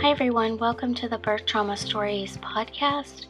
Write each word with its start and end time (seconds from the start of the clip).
Hi, 0.00 0.12
everyone. 0.12 0.56
Welcome 0.56 0.94
to 0.94 1.10
the 1.10 1.18
Birth 1.18 1.44
Trauma 1.44 1.76
Stories 1.76 2.38
podcast, 2.38 3.26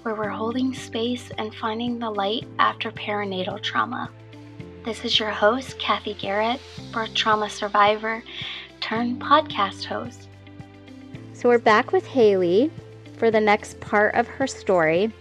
where 0.00 0.14
we're 0.14 0.30
holding 0.30 0.72
space 0.72 1.30
and 1.36 1.54
finding 1.54 1.98
the 1.98 2.08
light 2.08 2.48
after 2.58 2.90
perinatal 2.90 3.62
trauma. 3.62 4.10
This 4.86 5.04
is 5.04 5.20
your 5.20 5.28
host, 5.28 5.78
Cathy 5.78 6.14
Garrett, 6.14 6.62
birth 6.94 7.12
trauma 7.12 7.50
survivor 7.50 8.24
turned 8.80 9.20
podcast 9.20 9.84
host. 9.84 10.28
So, 11.34 11.50
we're 11.50 11.58
back 11.58 11.92
with 11.92 12.06
Haley 12.06 12.70
for 13.18 13.30
the 13.30 13.40
next 13.40 13.78
part 13.80 14.14
of 14.14 14.26
her 14.26 14.46
story. 14.46 15.12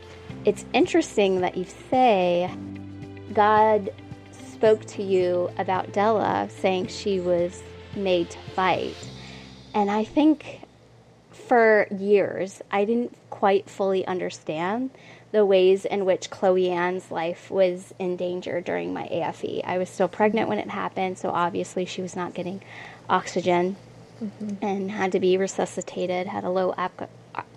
It's 0.45 0.63
interesting 0.71 1.41
that 1.41 1.57
you 1.57 1.65
say 1.89 2.49
God 3.33 3.89
spoke 4.31 4.85
to 4.85 5.04
you 5.04 5.51
about 5.57 5.91
Della, 5.91 6.48
saying 6.49 6.88
she 6.88 7.20
was 7.20 7.62
made 7.93 8.29
to 8.29 8.40
fight. 8.55 8.95
And 9.73 9.91
I 9.91 10.05
think 10.05 10.62
for 11.47 11.88
years, 11.91 12.61
I 12.71 12.85
didn't 12.85 13.15
quite 13.29 13.70
fully 13.70 14.05
understand 14.05 14.91
the 15.31 15.45
ways 15.45 15.84
in 15.85 16.05
which 16.05 16.29
Chloe 16.29 16.70
Ann's 16.70 17.09
life 17.09 17.49
was 17.49 17.93
in 17.97 18.15
danger 18.15 18.61
during 18.61 18.93
my 18.93 19.07
AFE. 19.07 19.61
I 19.65 19.79
was 19.79 19.89
still 19.89 20.07
pregnant 20.07 20.48
when 20.48 20.59
it 20.59 20.70
happened, 20.70 21.17
so 21.17 21.29
obviously 21.31 21.85
she 21.85 22.01
was 22.01 22.15
not 22.15 22.35
getting 22.35 22.61
oxygen 23.09 23.75
mm-hmm. 24.23 24.63
and 24.63 24.91
had 24.91 25.11
to 25.13 25.20
be 25.20 25.37
resuscitated, 25.37 26.27
had 26.27 26.43
a 26.43 26.49
low 26.49 26.75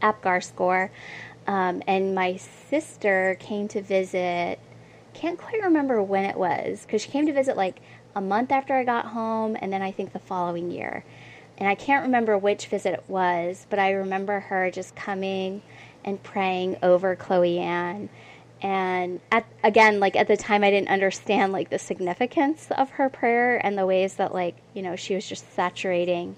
APGAR 0.02 0.42
score. 0.42 0.91
Um, 1.46 1.82
and 1.86 2.14
my 2.14 2.36
sister 2.36 3.36
came 3.41 3.68
to 3.68 3.82
visit, 3.82 4.58
can't 5.12 5.38
quite 5.38 5.62
remember 5.62 6.02
when 6.02 6.24
it 6.24 6.36
was, 6.36 6.82
because 6.82 7.02
she 7.02 7.10
came 7.10 7.27
to 7.27 7.32
visit 7.32 7.56
like 7.56 7.80
a 8.14 8.20
month 8.20 8.50
after 8.50 8.74
I 8.74 8.84
got 8.84 9.06
home, 9.06 9.56
and 9.61 9.70
then 9.72 9.83
I 9.83 9.92
think 9.92 10.12
the 10.12 10.18
following 10.18 10.70
year. 10.70 11.05
And 11.58 11.68
I 11.68 11.74
can't 11.74 12.04
remember 12.04 12.36
which 12.36 12.66
visit 12.66 12.92
it 12.92 13.04
was, 13.08 13.66
but 13.70 13.78
I 13.78 13.92
remember 13.92 14.40
her 14.40 14.70
just 14.70 14.94
coming 14.94 15.62
and 16.04 16.22
praying 16.22 16.76
over 16.82 17.16
Chloe 17.16 17.58
Ann. 17.58 18.08
And 18.62 19.20
at, 19.30 19.46
again, 19.62 20.00
like 20.00 20.16
at 20.16 20.28
the 20.28 20.36
time, 20.36 20.64
I 20.64 20.70
didn't 20.70 20.88
understand 20.88 21.52
like 21.52 21.70
the 21.70 21.78
significance 21.78 22.68
of 22.70 22.90
her 22.90 23.08
prayer 23.08 23.64
and 23.64 23.77
the 23.77 23.86
ways 23.86 24.14
that 24.14 24.32
like 24.32 24.56
you 24.72 24.82
know 24.82 24.96
she 24.96 25.14
was 25.14 25.27
just 25.27 25.52
saturating 25.54 26.36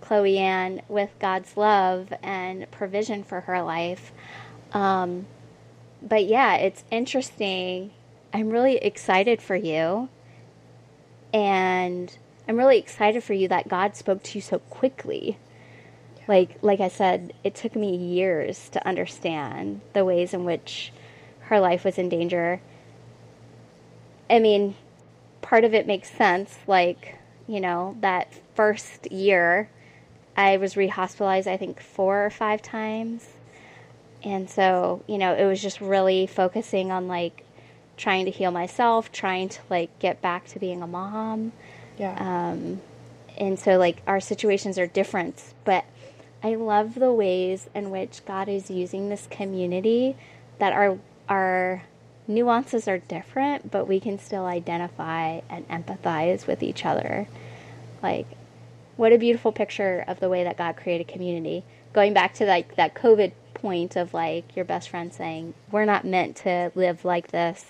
Chloe 0.00 0.38
Ann 0.38 0.82
with 0.88 1.10
God's 1.18 1.56
love 1.56 2.12
and 2.22 2.70
provision 2.70 3.22
for 3.22 3.42
her 3.42 3.62
life. 3.62 4.12
Um, 4.72 5.26
but 6.00 6.24
yeah, 6.24 6.56
it's 6.56 6.84
interesting. 6.90 7.90
I'm 8.32 8.50
really 8.50 8.76
excited 8.76 9.42
for 9.42 9.56
you. 9.56 10.08
And 11.32 12.16
I'm 12.48 12.56
really 12.56 12.78
excited 12.78 13.22
for 13.22 13.34
you 13.34 13.46
that 13.48 13.68
God 13.68 13.94
spoke 13.94 14.22
to 14.22 14.38
you 14.38 14.42
so 14.42 14.58
quickly. 14.58 15.38
Yeah. 16.16 16.24
Like 16.28 16.58
like 16.62 16.80
I 16.80 16.88
said, 16.88 17.34
it 17.44 17.54
took 17.54 17.76
me 17.76 17.94
years 17.94 18.70
to 18.70 18.86
understand 18.88 19.82
the 19.92 20.04
ways 20.04 20.32
in 20.32 20.44
which 20.44 20.92
her 21.42 21.60
life 21.60 21.84
was 21.84 21.98
in 21.98 22.08
danger. 22.08 22.60
I 24.30 24.38
mean, 24.38 24.74
part 25.42 25.64
of 25.64 25.74
it 25.74 25.86
makes 25.86 26.10
sense 26.10 26.58
like, 26.66 27.16
you 27.46 27.60
know, 27.60 27.96
that 28.00 28.32
first 28.54 29.10
year 29.12 29.68
I 30.36 30.56
was 30.56 30.74
rehospitalized 30.74 31.46
I 31.46 31.56
think 31.58 31.80
4 31.80 32.26
or 32.26 32.30
5 32.30 32.62
times. 32.62 33.28
And 34.22 34.48
so, 34.50 35.02
you 35.06 35.18
know, 35.18 35.34
it 35.34 35.44
was 35.44 35.62
just 35.62 35.80
really 35.80 36.26
focusing 36.26 36.90
on 36.90 37.08
like 37.08 37.44
trying 37.96 38.24
to 38.24 38.30
heal 38.30 38.50
myself, 38.50 39.12
trying 39.12 39.48
to 39.50 39.60
like 39.68 39.98
get 39.98 40.22
back 40.22 40.46
to 40.48 40.58
being 40.58 40.82
a 40.82 40.86
mom. 40.86 41.52
Yeah. 41.98 42.16
Um, 42.18 42.80
and 43.36 43.58
so 43.58 43.76
like 43.76 44.02
our 44.06 44.20
situations 44.20 44.78
are 44.78 44.86
different, 44.86 45.54
but 45.64 45.84
I 46.42 46.54
love 46.54 46.94
the 46.94 47.12
ways 47.12 47.68
in 47.74 47.90
which 47.90 48.24
God 48.24 48.48
is 48.48 48.70
using 48.70 49.08
this 49.08 49.26
community 49.30 50.16
that 50.58 50.72
our 50.72 50.98
our 51.28 51.82
nuances 52.26 52.88
are 52.88 52.98
different, 52.98 53.70
but 53.70 53.86
we 53.86 54.00
can 54.00 54.18
still 54.18 54.44
identify 54.44 55.40
and 55.48 55.68
empathize 55.68 56.46
with 56.46 56.62
each 56.62 56.84
other. 56.84 57.26
Like 58.02 58.26
what 58.96 59.12
a 59.12 59.18
beautiful 59.18 59.52
picture 59.52 60.04
of 60.08 60.20
the 60.20 60.28
way 60.28 60.44
that 60.44 60.58
God 60.58 60.76
created 60.76 61.08
community. 61.08 61.64
Going 61.92 62.12
back 62.12 62.34
to 62.34 62.46
like 62.46 62.76
that 62.76 62.94
COVID 62.94 63.32
point 63.54 63.96
of 63.96 64.14
like 64.14 64.56
your 64.56 64.64
best 64.64 64.88
friend 64.88 65.12
saying, 65.12 65.54
We're 65.70 65.84
not 65.84 66.04
meant 66.04 66.36
to 66.38 66.72
live 66.74 67.04
like 67.04 67.28
this 67.28 67.64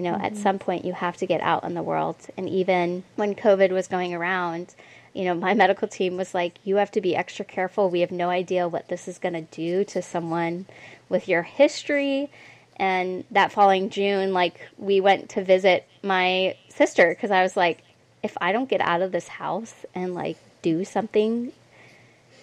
you 0.00 0.10
know, 0.10 0.16
mm-hmm. 0.16 0.24
at 0.24 0.36
some 0.38 0.58
point 0.58 0.86
you 0.86 0.94
have 0.94 1.18
to 1.18 1.26
get 1.26 1.42
out 1.42 1.62
in 1.62 1.74
the 1.74 1.82
world. 1.82 2.16
And 2.38 2.48
even 2.48 3.04
when 3.16 3.34
COVID 3.34 3.70
was 3.70 3.86
going 3.86 4.14
around, 4.14 4.74
you 5.12 5.24
know, 5.24 5.34
my 5.34 5.52
medical 5.64 5.88
team 5.88 6.16
was 6.16 6.32
like, 6.32 6.54
you 6.64 6.76
have 6.76 6.90
to 6.92 7.02
be 7.02 7.14
extra 7.14 7.44
careful. 7.44 7.90
We 7.90 8.00
have 8.00 8.10
no 8.10 8.30
idea 8.30 8.66
what 8.66 8.88
this 8.88 9.08
is 9.08 9.18
going 9.18 9.34
to 9.34 9.42
do 9.42 9.84
to 9.84 10.00
someone 10.00 10.64
with 11.10 11.28
your 11.28 11.42
history. 11.42 12.30
And 12.76 13.24
that 13.30 13.52
following 13.52 13.90
June, 13.90 14.32
like, 14.32 14.58
we 14.78 15.02
went 15.02 15.28
to 15.30 15.44
visit 15.44 15.86
my 16.02 16.56
sister 16.70 17.10
because 17.10 17.30
I 17.30 17.42
was 17.42 17.54
like, 17.54 17.82
if 18.22 18.38
I 18.40 18.52
don't 18.52 18.70
get 18.70 18.80
out 18.80 19.02
of 19.02 19.12
this 19.12 19.28
house 19.28 19.84
and 19.94 20.14
like 20.14 20.38
do 20.62 20.86
something 20.86 21.52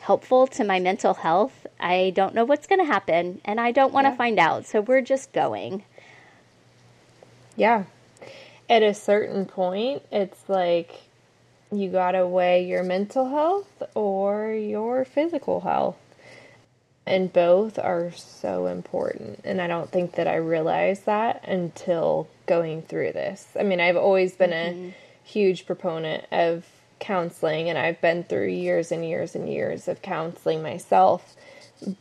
helpful 0.02 0.46
to 0.46 0.64
my 0.64 0.80
mental 0.80 1.16
health, 1.16 1.66
I 1.80 2.12
don't 2.16 2.36
know 2.36 2.46
what's 2.46 2.68
going 2.68 2.80
to 2.80 2.86
happen 2.86 3.42
and 3.46 3.60
I 3.60 3.72
don't 3.72 3.94
want 3.94 4.06
to 4.06 4.12
yeah. 4.12 4.18
find 4.18 4.38
out. 4.38 4.68
So 4.68 4.82
we're 4.82 5.02
just 5.02 5.34
going. 5.34 5.84
Yeah. 7.58 7.84
At 8.70 8.84
a 8.84 8.94
certain 8.94 9.46
point, 9.46 10.04
it's 10.12 10.48
like 10.48 11.02
you 11.72 11.90
got 11.90 12.12
to 12.12 12.26
weigh 12.26 12.66
your 12.66 12.84
mental 12.84 13.30
health 13.30 13.84
or 13.96 14.52
your 14.52 15.04
physical 15.04 15.62
health. 15.62 15.98
And 17.06 17.32
both 17.32 17.80
are 17.80 18.12
so 18.12 18.68
important. 18.68 19.42
And 19.46 19.62
I 19.62 19.68
don't 19.68 19.90
think 19.90 20.16
that 20.16 20.28
I 20.28 20.36
realized 20.36 21.06
that 21.06 21.48
until 21.48 22.28
going 22.46 22.82
through 22.82 23.14
this. 23.14 23.48
I 23.58 23.64
mean, 23.64 23.80
I've 23.80 23.96
always 23.96 24.36
been 24.36 24.50
mm-hmm. 24.50 24.90
a 24.90 24.94
huge 25.24 25.66
proponent 25.66 26.26
of 26.32 26.66
counseling, 27.00 27.70
and 27.70 27.78
I've 27.78 28.02
been 28.02 28.24
through 28.24 28.48
years 28.48 28.92
and 28.92 29.06
years 29.06 29.36
and 29.36 29.50
years 29.50 29.88
of 29.88 30.02
counseling 30.02 30.62
myself 30.62 31.36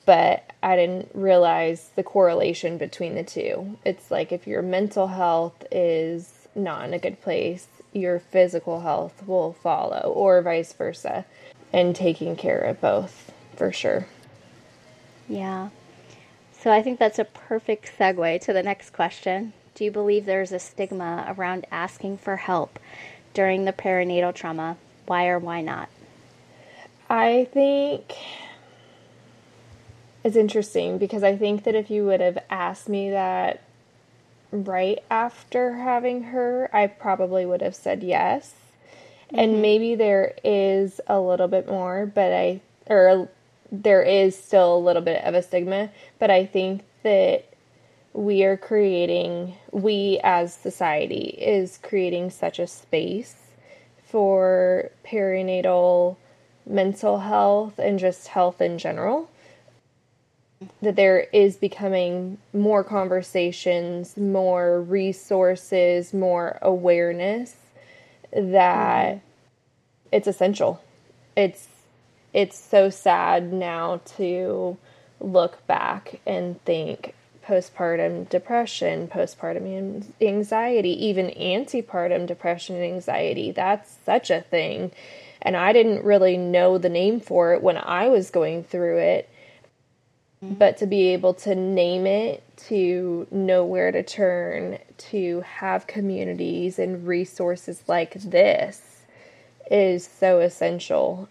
but 0.05 0.51
I 0.63 0.77
didn't 0.77 1.11
realize 1.15 1.91
the 1.97 2.03
correlation 2.03 2.79
between 2.79 3.15
the 3.15 3.25
two. 3.25 3.79
It's 3.85 4.11
like 4.11 4.33
if 4.33 4.47
your 4.47 4.63
mental 4.63 5.09
health 5.09 5.65
is 5.71 6.49
not 6.55 6.87
in 6.87 6.95
a 6.95 6.99
good 6.99 7.21
place, 7.21 7.69
your 7.93 8.19
physical 8.19 8.81
health 8.81 9.27
will 9.27 9.53
follow, 9.53 10.13
or 10.15 10.43
vice 10.43 10.73
versa, 10.73 11.25
and 11.73 11.95
taking 11.95 12.37
care 12.37 12.59
of 12.59 12.81
both 12.81 13.33
for 13.57 13.73
sure. 13.73 14.07
Yeah. 15.29 15.71
So 16.59 16.71
I 16.73 16.83
think 16.83 16.99
that's 16.99 17.19
a 17.19 17.25
perfect 17.25 17.93
segue 17.99 18.41
to 18.43 18.53
the 18.53 18.63
next 18.63 18.91
question. 18.91 19.53
Do 19.75 19.85
you 19.85 19.91
believe 19.91 20.25
there's 20.25 20.53
a 20.53 20.59
stigma 20.59 21.35
around 21.37 21.67
asking 21.71 22.19
for 22.19 22.37
help 22.37 22.79
during 23.35 23.67
the 23.67 23.73
perinatal 23.73 24.35
trauma? 24.35 24.79
Why 25.07 25.29
or 25.29 25.39
why 25.39 25.61
not? 25.61 25.89
I 27.09 27.47
think 27.53 28.15
it's 30.27 30.35
interesting 30.35 30.99
because 30.99 31.23
I 31.23 31.37
think 31.37 31.63
that 31.63 31.77
if 31.77 31.89
you 31.89 32.05
would 32.07 32.21
have 32.21 32.37
asked 32.51 32.89
me 32.89 33.11
that 33.11 33.63
right 34.51 34.99
after 35.09 35.75
having 35.75 36.25
her, 36.25 36.69
I 36.73 36.89
probably 36.89 37.47
would 37.47 37.63
have 37.63 37.77
said 37.77 38.03
yes. 38.03 38.53
Mm-hmm. 39.29 39.39
And 39.39 39.63
maybe 39.63 39.95
there 39.95 40.35
is 40.43 41.01
a 41.07 41.21
little 41.21 41.47
bit 41.47 41.69
more, 41.69 42.07
but 42.07 42.33
I, 42.33 42.61
or 42.89 43.29
there 43.71 44.03
is 44.03 44.37
still 44.37 44.77
a 44.77 44.81
little 44.81 45.01
bit 45.01 45.23
of 45.23 45.35
a 45.35 45.43
stigma, 45.45 45.91
but 46.19 46.29
I 46.29 46.45
think 46.45 46.83
that 47.05 47.45
we 48.13 48.43
are 48.43 48.57
creating, 48.57 49.55
we 49.71 50.19
as 50.25 50.53
society 50.53 51.37
is 51.39 51.79
creating 51.85 52.31
such 52.31 52.59
a 52.59 52.67
space 52.67 53.37
for 54.05 54.91
perinatal 55.07 56.17
mental 56.67 57.21
health 57.21 57.79
and 57.79 58.01
just 58.01 58.27
health 58.27 58.61
in 58.61 58.77
general 58.77 59.31
that 60.83 60.97
there 60.97 61.21
is 61.33 61.57
becoming 61.57 62.39
more 62.53 62.83
conversations, 62.83 64.17
more 64.17 64.81
resources, 64.81 66.15
more 66.15 66.59
awareness 66.63 67.55
that 68.33 69.17
mm-hmm. 69.17 69.19
it's 70.13 70.27
essential. 70.27 70.83
It's 71.37 71.69
it's 72.33 72.59
so 72.59 72.91
sad 72.91 73.53
now 73.53 74.01
to 74.17 74.77
look 75.21 75.67
back 75.67 76.21
and 76.27 76.63
think 76.65 77.15
postpartum 77.47 78.29
depression, 78.29 79.09
postpartum 79.09 80.05
anxiety, 80.21 81.07
even 81.07 81.29
antepartum 81.29 82.27
depression 82.27 82.77
and 82.77 82.85
anxiety. 82.85 83.53
That's 83.53 83.97
such 84.05 84.31
a 84.31 84.41
thing. 84.43 84.93
And 85.41 85.57
I 85.57 85.73
didn't 85.73 86.05
really 86.05 86.37
know 86.37 86.77
the 86.77 86.89
name 86.89 87.21
for 87.21 87.55
it 87.55 87.63
when 87.63 87.77
I 87.77 88.09
was 88.09 88.31
going 88.31 88.65
through 88.65 88.99
it 88.99 89.31
Mm-hmm. 90.47 90.59
but 90.59 90.77
to 90.79 90.87
be 90.87 91.09
able 91.09 91.35
to 91.35 91.55
name 91.55 92.07
it, 92.07 92.43
to 92.69 93.27
know 93.33 93.65
where 93.65 93.91
to 93.91 94.03
turn, 94.03 94.79
to 94.99 95.41
have 95.41 95.87
communities 95.87 96.79
and 96.79 97.07
resources 97.07 97.83
like 97.89 98.15
this 98.15 99.03
is 99.71 100.07
so 100.07 100.39
essential. 100.41 101.29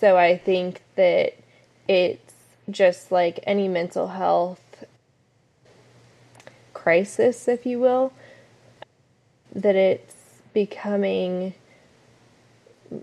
So 0.00 0.16
I 0.16 0.38
think 0.38 0.82
that 0.96 1.34
it's 1.88 2.32
just 2.70 3.12
like 3.12 3.40
any 3.42 3.68
mental 3.68 4.08
health 4.08 4.84
crisis, 6.72 7.48
if 7.48 7.66
you 7.66 7.78
will, 7.80 8.12
that 9.54 9.76
it's 9.76 10.14
becoming 10.54 11.54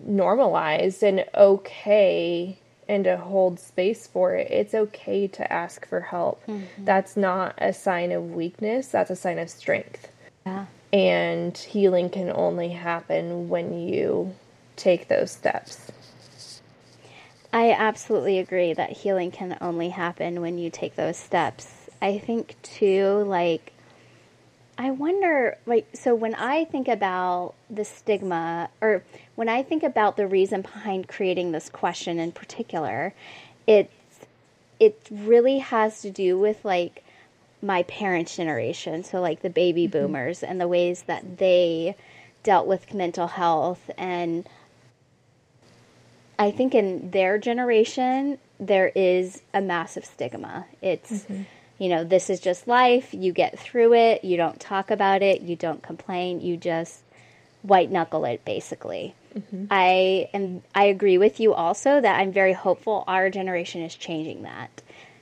normalized 0.06 1.04
and 1.04 1.26
okay 1.36 2.59
and 2.90 3.04
to 3.04 3.16
hold 3.16 3.60
space 3.60 4.08
for 4.08 4.36
it. 4.36 4.52
It's 4.52 4.74
okay 4.74 5.28
to 5.28 5.54
ask 5.54 5.88
for 5.88 6.02
help. 6.02 6.46
Mm-hmm. 6.48 6.86
That's 6.86 7.16
not 7.16 7.54
a 7.60 7.72
sign 7.72 8.12
of 8.12 8.32
weakness, 8.32 8.88
that's 8.88 9.12
a 9.12 9.16
sign 9.16 9.40
of 9.40 9.50
strength. 9.50 10.10
Yeah. 10.46 10.66
And 10.92 11.56
healing 11.56 12.10
can 12.10 12.32
only 12.32 12.70
happen 12.70 13.48
when 13.48 13.80
you 13.80 14.36
take 14.76 15.08
those 15.08 15.30
steps. 15.30 15.92
I 17.54 17.72
absolutely 17.72 18.40
agree 18.40 18.74
that 18.74 18.92
healing 18.92 19.32
can 19.32 19.58
only 19.62 19.90
happen 19.90 20.42
when 20.42 20.58
you 20.58 20.72
take 20.72 20.96
those 20.96 21.18
steps. 21.18 21.90
I 22.02 22.18
think 22.18 22.56
too 22.64 23.24
like 23.28 23.74
I 24.80 24.92
wonder, 24.92 25.58
like, 25.66 25.88
so 25.94 26.16
when 26.16 26.34
I 26.36 26.64
think 26.64 26.88
about 26.88 27.54
the 27.70 27.84
stigma, 27.84 28.70
or 28.80 29.04
when 29.36 29.50
I 29.50 29.62
think 29.62 29.84
about 29.84 30.16
the 30.16 30.26
reason 30.26 30.62
behind 30.62 31.10
creating 31.10 31.52
this 31.52 31.70
question 31.70 32.18
in 32.18 32.32
particular, 32.32 33.14
it's 33.68 33.92
it 34.80 34.98
really 35.12 35.58
has 35.58 36.02
to 36.04 36.10
do 36.10 36.40
with 36.40 36.64
like 36.64 37.04
my 37.62 37.84
parents' 37.84 38.38
generation, 38.38 39.04
so 39.04 39.20
like 39.20 39.42
the 39.42 39.50
baby 39.50 39.84
mm-hmm. 39.84 40.00
boomers 40.00 40.44
and 40.44 40.62
the 40.62 40.68
ways 40.68 41.04
that 41.08 41.40
they 41.40 41.98
dealt 42.44 42.66
with 42.66 42.94
mental 42.94 43.28
health 43.28 43.92
and 43.98 44.48
I 46.40 46.52
think 46.52 46.74
in 46.74 47.12
their 47.12 47.38
generation 47.38 48.38
there 48.62 48.94
is 48.96 49.42
a 49.54 49.60
massive 49.60 50.06
stigma. 50.06 50.68
It's 50.82 51.12
mm-hmm 51.12 51.44
you 51.80 51.88
know, 51.88 52.04
this 52.04 52.30
is 52.30 52.40
just 52.40 52.68
life. 52.68 53.14
You 53.14 53.32
get 53.32 53.58
through 53.58 53.94
it. 53.94 54.24
You 54.24 54.38
don't 54.38 54.60
talk 54.60 54.92
about 54.92 55.24
it. 55.24 55.42
You 55.42 55.56
don't 55.56 55.82
complain. 55.82 56.42
You 56.42 56.58
just 56.58 57.02
white 57.62 57.90
knuckle 57.90 58.26
it, 58.26 58.44
basically. 58.46 59.16
Mm-hmm. 59.34 59.66
I 59.72 60.30
am. 60.34 60.62
I 60.76 60.86
agree 60.86 61.18
with 61.18 61.40
you 61.40 61.54
also 61.54 62.02
that 62.02 62.20
I'm 62.20 62.32
very 62.32 62.54
hopeful 62.54 63.04
our 63.08 63.30
generation 63.30 63.82
is 63.82 63.96
changing 63.96 64.44
that, 64.44 64.82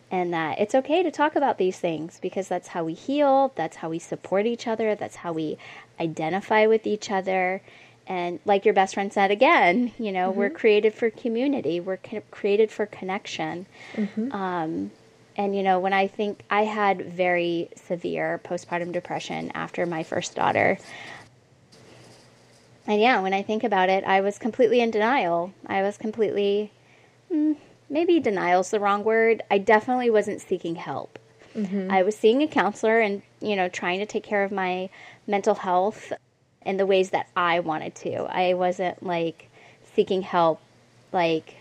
and 0.10 0.34
that 0.34 0.60
it's 0.60 0.74
okay 0.74 1.04
to 1.04 1.12
talk 1.12 1.36
about 1.36 1.58
these 1.58 1.78
things 1.78 2.18
because 2.22 2.48
that's 2.48 2.70
how 2.70 2.84
we 2.84 2.94
heal. 2.94 3.54
That's 3.56 3.78
how 3.78 3.90
we 3.90 4.00
support 4.00 4.46
each 4.46 4.68
other. 4.68 4.96
That's 4.96 5.18
how 5.18 5.34
we 5.34 5.58
identify 6.00 6.66
with 6.66 6.88
each 6.88 7.12
other. 7.12 7.62
And 8.08 8.40
like 8.46 8.64
your 8.64 8.74
best 8.74 8.94
friend 8.94 9.12
said 9.12 9.32
again, 9.32 9.92
you 10.00 10.14
know, 10.14 10.30
mm-hmm. 10.30 10.40
we're 10.40 10.50
created 10.50 10.94
for 10.94 11.10
community. 11.10 11.82
We're 11.82 12.00
created 12.32 12.72
for 12.72 12.86
connection. 12.86 13.66
Mm-hmm. 13.94 14.32
Um, 14.32 14.92
and, 15.38 15.56
you 15.56 15.62
know, 15.62 15.80
when 15.80 15.94
I 15.94 16.08
think 16.08 16.44
I 16.50 16.64
had 16.64 17.14
very 17.14 17.70
severe 17.76 18.42
postpartum 18.44 18.92
depression 18.92 19.52
after 19.54 19.86
my 19.86 20.02
first 20.02 20.36
daughter. 20.36 20.80
And 22.88 23.00
yeah, 23.00 23.22
when 23.22 23.34
I 23.34 23.44
think 23.44 23.64
about 23.64 23.90
it, 23.90 24.04
I 24.04 24.22
was 24.22 24.40
completely 24.40 24.82
in 24.82 24.90
denial. 24.90 25.54
I 25.68 25.84
was 25.84 25.98
completely, 25.98 26.72
mm, 27.32 27.56
maybe 27.90 28.20
denial's 28.20 28.72
the 28.72 28.80
wrong 28.80 29.04
word. 29.04 29.44
I 29.52 29.60
definitely 29.60 30.10
wasn't 30.10 30.42
seeking 30.42 30.76
help. 30.76 31.20
Mm-hmm. 31.56 31.92
I 31.92 32.02
was 32.02 32.16
seeing 32.16 32.42
a 32.42 32.48
counselor 32.48 33.00
and, 33.00 33.22
you 33.40 33.56
know, 33.56 33.70
trying 33.70 34.00
to 34.00 34.06
take 34.06 34.24
care 34.24 34.44
of 34.44 34.52
my 34.52 34.90
mental 35.28 35.56
health 35.56 36.14
in 36.66 36.78
the 36.78 36.86
ways 36.86 37.12
that 37.12 37.28
I 37.36 37.60
wanted 37.60 37.94
to. 37.96 38.24
I 38.24 38.56
wasn't 38.56 39.04
like 39.04 39.50
seeking 39.96 40.24
help 40.24 40.62
like 41.12 41.56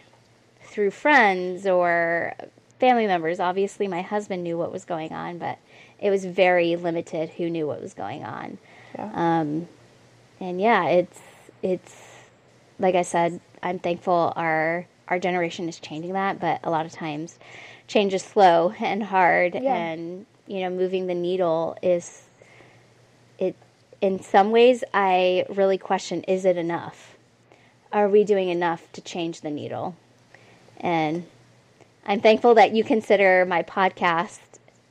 through 0.63 0.91
friends 0.91 1.67
or 1.67 2.35
family 2.79 3.07
members. 3.07 3.41
Obviously, 3.41 3.89
my 3.89 4.03
husband 4.03 4.43
knew 4.43 4.59
what 4.59 4.73
was 4.73 4.85
going 4.85 5.13
on, 5.13 5.39
but 5.39 5.59
it 6.01 6.11
was 6.11 6.25
very 6.25 6.77
limited 6.77 7.31
who 7.31 7.49
knew 7.49 7.67
what 7.67 7.81
was 7.81 7.95
going 7.95 8.25
on. 8.25 8.59
Yeah. 8.95 9.11
Um, 9.15 9.69
and 10.41 10.61
yeah, 10.61 10.89
it's 10.89 11.21
it's 11.63 11.97
like 12.79 12.95
I 12.95 13.03
said, 13.03 13.41
I'm 13.63 13.79
thankful 13.79 14.33
our 14.37 14.87
our 15.09 15.19
generation 15.19 15.69
is 15.69 15.79
changing 15.79 16.13
that, 16.13 16.41
but 16.41 16.61
a 16.65 16.71
lot 16.71 16.87
of 16.87 16.93
times 16.93 17.39
change 17.87 18.13
is 18.15 18.23
slow 18.23 18.75
and 18.81 19.03
hard 19.03 19.55
yeah. 19.55 19.75
and 19.75 20.27
you 20.47 20.61
know, 20.61 20.71
moving 20.71 21.07
the 21.07 21.15
needle 21.15 21.77
is 21.83 22.23
it 23.39 23.57
in 24.01 24.23
some 24.23 24.51
ways 24.51 24.85
I 24.95 25.45
really 25.49 25.79
question 25.79 26.23
is 26.25 26.45
it 26.45 26.57
enough? 26.57 27.17
Are 27.93 28.09
we 28.09 28.25
doing 28.25 28.49
enough 28.49 28.91
to 28.93 29.01
change 29.01 29.41
the 29.41 29.51
needle? 29.51 29.97
And 30.79 31.27
I'm 32.07 32.21
thankful 32.21 32.55
that 32.55 32.73
you 32.73 32.85
consider 32.85 33.45
my 33.45 33.65
podcast 33.65 34.39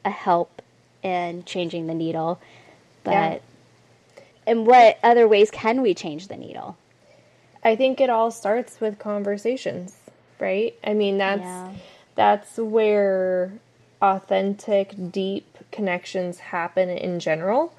a 0.04 0.10
help 0.10 0.62
in 1.02 1.46
changing 1.46 1.88
the 1.88 1.94
needle. 1.94 2.42
But 3.04 3.42
yeah. 4.18 4.24
in 4.46 4.66
what 4.66 5.00
other 5.02 5.28
ways 5.28 5.50
can 5.50 5.82
we 5.82 5.94
change 5.94 6.28
the 6.28 6.36
needle? 6.36 6.78
I 7.64 7.76
think 7.78 8.02
it 8.02 8.10
all 8.10 8.32
starts 8.32 8.82
with 8.82 9.00
conversations, 9.00 9.96
right? 10.40 10.76
I 10.84 10.94
mean, 10.94 11.18
that's 11.18 11.42
yeah. 11.42 11.74
that's 12.16 12.58
where 12.58 13.54
authentic, 14.02 14.94
deep 15.12 15.58
connections 15.72 16.40
happen 16.40 16.90
in 16.90 17.20
general. 17.20 17.74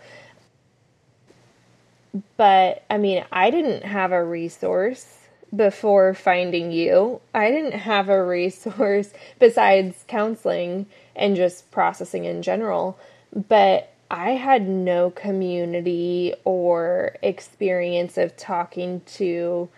But 2.37 2.85
I 2.89 2.97
mean, 2.97 3.25
I 3.31 3.51
didn't 3.51 3.85
have 3.85 4.13
a 4.13 4.25
resource 4.25 5.26
before 5.55 6.15
finding 6.15 6.73
you. 6.73 7.21
I 7.35 7.51
didn't 7.51 7.79
have 7.81 8.09
a 8.09 8.25
resource 8.25 9.13
besides 9.39 10.05
counseling 10.09 10.87
and 11.15 11.37
just 11.37 11.71
processing 11.71 12.25
in 12.25 12.43
general, 12.43 12.99
but 13.33 13.93
I 14.11 14.33
had 14.33 14.69
no 14.69 15.11
community 15.11 16.35
or 16.45 17.17
experience 17.23 18.17
of 18.17 18.37
talking 18.37 19.03
to 19.15 19.69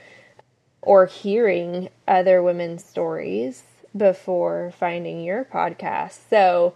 or 0.83 1.07
hearing 1.07 1.89
other 2.07 2.43
women's 2.43 2.85
stories 2.85 3.63
before 3.97 4.73
finding 4.79 5.23
your 5.23 5.45
podcast. 5.45 6.19
So 6.29 6.75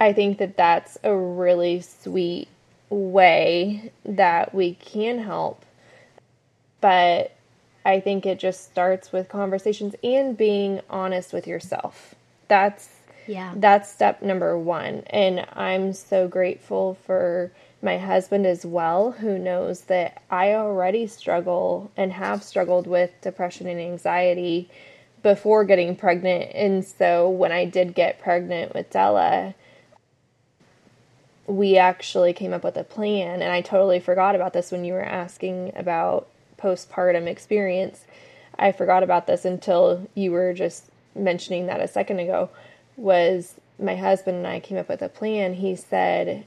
I 0.00 0.12
think 0.12 0.38
that 0.38 0.56
that's 0.56 0.98
a 1.02 1.14
really 1.14 1.80
sweet 1.80 2.48
way 2.90 3.92
that 4.04 4.54
we 4.54 4.74
can 4.74 5.18
help. 5.18 5.64
But 6.80 7.32
I 7.88 8.00
think 8.00 8.26
it 8.26 8.38
just 8.38 8.66
starts 8.66 9.12
with 9.12 9.30
conversations 9.30 9.94
and 10.04 10.36
being 10.36 10.82
honest 10.90 11.32
with 11.32 11.46
yourself. 11.46 12.14
That's 12.46 12.90
yeah. 13.26 13.54
That's 13.56 13.90
step 13.90 14.20
number 14.20 14.58
1. 14.58 15.04
And 15.06 15.46
I'm 15.54 15.94
so 15.94 16.28
grateful 16.28 16.98
for 17.06 17.50
my 17.80 17.96
husband 17.96 18.46
as 18.46 18.66
well 18.66 19.12
who 19.12 19.38
knows 19.38 19.82
that 19.82 20.22
I 20.30 20.52
already 20.52 21.06
struggle 21.06 21.90
and 21.96 22.12
have 22.12 22.42
struggled 22.42 22.86
with 22.86 23.10
depression 23.22 23.66
and 23.66 23.80
anxiety 23.80 24.68
before 25.22 25.64
getting 25.64 25.96
pregnant. 25.96 26.52
And 26.54 26.84
so 26.84 27.30
when 27.30 27.52
I 27.52 27.64
did 27.64 27.94
get 27.94 28.20
pregnant 28.20 28.74
with 28.74 28.90
Della, 28.90 29.54
we 31.46 31.78
actually 31.78 32.34
came 32.34 32.52
up 32.52 32.64
with 32.64 32.76
a 32.76 32.84
plan 32.84 33.40
and 33.40 33.50
I 33.50 33.62
totally 33.62 34.00
forgot 34.00 34.34
about 34.34 34.52
this 34.52 34.72
when 34.72 34.84
you 34.84 34.92
were 34.92 35.02
asking 35.02 35.72
about 35.74 36.28
postpartum 36.58 37.26
experience. 37.26 38.04
I 38.58 38.72
forgot 38.72 39.02
about 39.02 39.26
this 39.26 39.44
until 39.44 40.08
you 40.14 40.32
were 40.32 40.52
just 40.52 40.86
mentioning 41.14 41.66
that 41.66 41.80
a 41.80 41.88
second 41.88 42.18
ago. 42.18 42.50
Was 42.96 43.54
my 43.78 43.96
husband 43.96 44.38
and 44.38 44.46
I 44.46 44.60
came 44.60 44.78
up 44.78 44.88
with 44.88 45.02
a 45.02 45.08
plan. 45.08 45.54
He 45.54 45.76
said, 45.76 46.44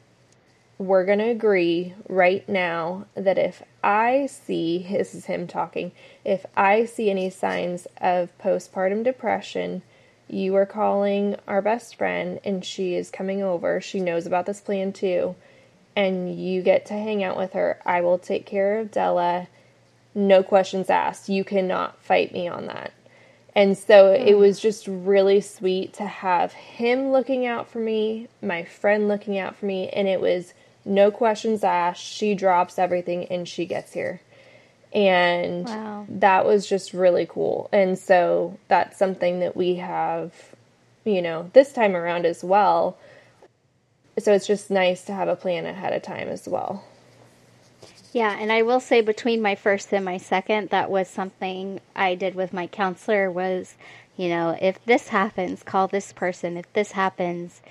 We're 0.77 1.05
going 1.05 1.19
to 1.19 1.29
agree 1.29 1.93
right 2.09 2.47
now 2.47 3.05
that 3.15 3.37
if 3.37 3.63
I 3.83 4.25
see, 4.25 4.85
this 4.89 5.15
is 5.15 5.25
him 5.25 5.47
talking, 5.47 5.91
if 6.25 6.45
I 6.55 6.85
see 6.85 7.09
any 7.09 7.29
signs 7.29 7.87
of 7.99 8.37
postpartum 8.37 9.03
depression, 9.03 9.81
you 10.27 10.55
are 10.55 10.65
calling 10.65 11.35
our 11.47 11.61
best 11.61 11.95
friend 11.95 12.39
and 12.43 12.63
she 12.63 12.95
is 12.95 13.09
coming 13.11 13.41
over. 13.41 13.81
She 13.81 13.99
knows 13.99 14.25
about 14.25 14.45
this 14.45 14.61
plan 14.61 14.93
too. 14.93 15.35
And 15.93 16.39
you 16.39 16.61
get 16.61 16.85
to 16.85 16.93
hang 16.93 17.21
out 17.21 17.37
with 17.37 17.51
her. 17.51 17.81
I 17.85 17.99
will 17.99 18.17
take 18.17 18.45
care 18.45 18.79
of 18.79 18.91
Della 18.91 19.47
no 20.13 20.43
questions 20.43 20.89
asked. 20.89 21.29
You 21.29 21.43
cannot 21.43 22.01
fight 22.01 22.33
me 22.33 22.47
on 22.47 22.67
that. 22.67 22.93
And 23.53 23.77
so 23.77 24.13
it 24.13 24.35
was 24.35 24.59
just 24.59 24.87
really 24.87 25.41
sweet 25.41 25.93
to 25.95 26.05
have 26.05 26.53
him 26.53 27.11
looking 27.11 27.45
out 27.45 27.69
for 27.69 27.79
me, 27.79 28.27
my 28.41 28.63
friend 28.63 29.07
looking 29.07 29.37
out 29.37 29.57
for 29.57 29.65
me, 29.65 29.89
and 29.89 30.07
it 30.07 30.21
was 30.21 30.53
no 30.85 31.11
questions 31.11 31.63
asked. 31.63 32.01
She 32.01 32.33
drops 32.33 32.79
everything 32.79 33.25
and 33.25 33.47
she 33.47 33.65
gets 33.65 33.91
here. 33.91 34.21
And 34.93 35.65
wow. 35.65 36.05
that 36.09 36.45
was 36.45 36.67
just 36.67 36.93
really 36.93 37.25
cool. 37.25 37.69
And 37.71 37.97
so 37.99 38.57
that's 38.67 38.97
something 38.97 39.39
that 39.39 39.55
we 39.55 39.75
have, 39.75 40.33
you 41.05 41.21
know, 41.21 41.49
this 41.53 41.71
time 41.73 41.95
around 41.95 42.25
as 42.25 42.43
well. 42.43 42.97
So 44.17 44.33
it's 44.33 44.47
just 44.47 44.69
nice 44.69 45.03
to 45.05 45.13
have 45.13 45.27
a 45.27 45.35
plan 45.35 45.65
ahead 45.65 45.93
of 45.93 46.01
time 46.01 46.29
as 46.29 46.47
well. 46.47 46.83
Yeah, 48.11 48.37
and 48.37 48.51
I 48.51 48.61
will 48.63 48.81
say 48.81 49.01
between 49.01 49.41
my 49.41 49.55
first 49.55 49.93
and 49.93 50.03
my 50.03 50.17
second, 50.17 50.69
that 50.69 50.89
was 50.89 51.07
something 51.07 51.79
I 51.95 52.15
did 52.15 52.35
with 52.35 52.51
my 52.51 52.67
counselor 52.67 53.31
was, 53.31 53.75
You 54.17 54.29
know, 54.29 54.57
if 54.59 54.83
this 54.85 55.07
happens, 55.07 55.63
call 55.63 55.87
this 55.87 56.11
person. 56.11 56.57
If 56.57 56.71
this 56.73 56.91
happens, 56.91 57.61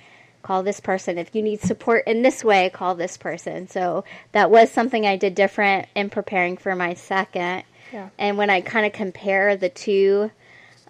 call 0.41 0.63
this 0.63 0.79
person. 0.79 1.17
If 1.17 1.35
you 1.35 1.41
need 1.41 1.61
support 1.61 2.07
in 2.07 2.23
this 2.23 2.43
way, 2.43 2.69
call 2.71 2.95
this 2.95 3.17
person. 3.17 3.67
So 3.67 4.03
that 4.31 4.49
was 4.49 4.71
something 4.71 5.05
I 5.05 5.15
did 5.15 5.35
different 5.35 5.87
in 5.95 6.09
preparing 6.09 6.57
for 6.57 6.75
my 6.75 6.95
second. 6.95 7.63
Yeah. 7.93 8.09
And 8.17 8.37
when 8.37 8.49
I 8.49 8.61
kind 8.61 8.85
of 8.85 8.93
compare 8.93 9.55
the 9.55 9.69
two, 9.69 10.31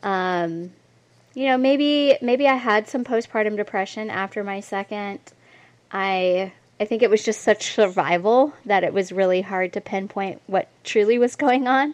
um, 0.03 0.71
you 1.33 1.45
know, 1.47 1.57
maybe 1.57 2.17
maybe 2.21 2.47
I 2.47 2.55
had 2.55 2.87
some 2.87 3.03
postpartum 3.03 3.57
depression 3.57 4.09
after 4.09 4.43
my 4.43 4.59
second. 4.61 5.19
I 5.91 6.53
I 6.81 6.85
think 6.85 7.03
it 7.03 7.11
was 7.11 7.23
just 7.23 7.41
such 7.41 7.75
survival 7.75 8.53
that 8.65 8.83
it 8.83 8.91
was 8.91 9.11
really 9.11 9.41
hard 9.41 9.71
to 9.73 9.81
pinpoint 9.81 10.41
what 10.47 10.67
truly 10.83 11.19
was 11.19 11.35
going 11.35 11.67
on. 11.67 11.93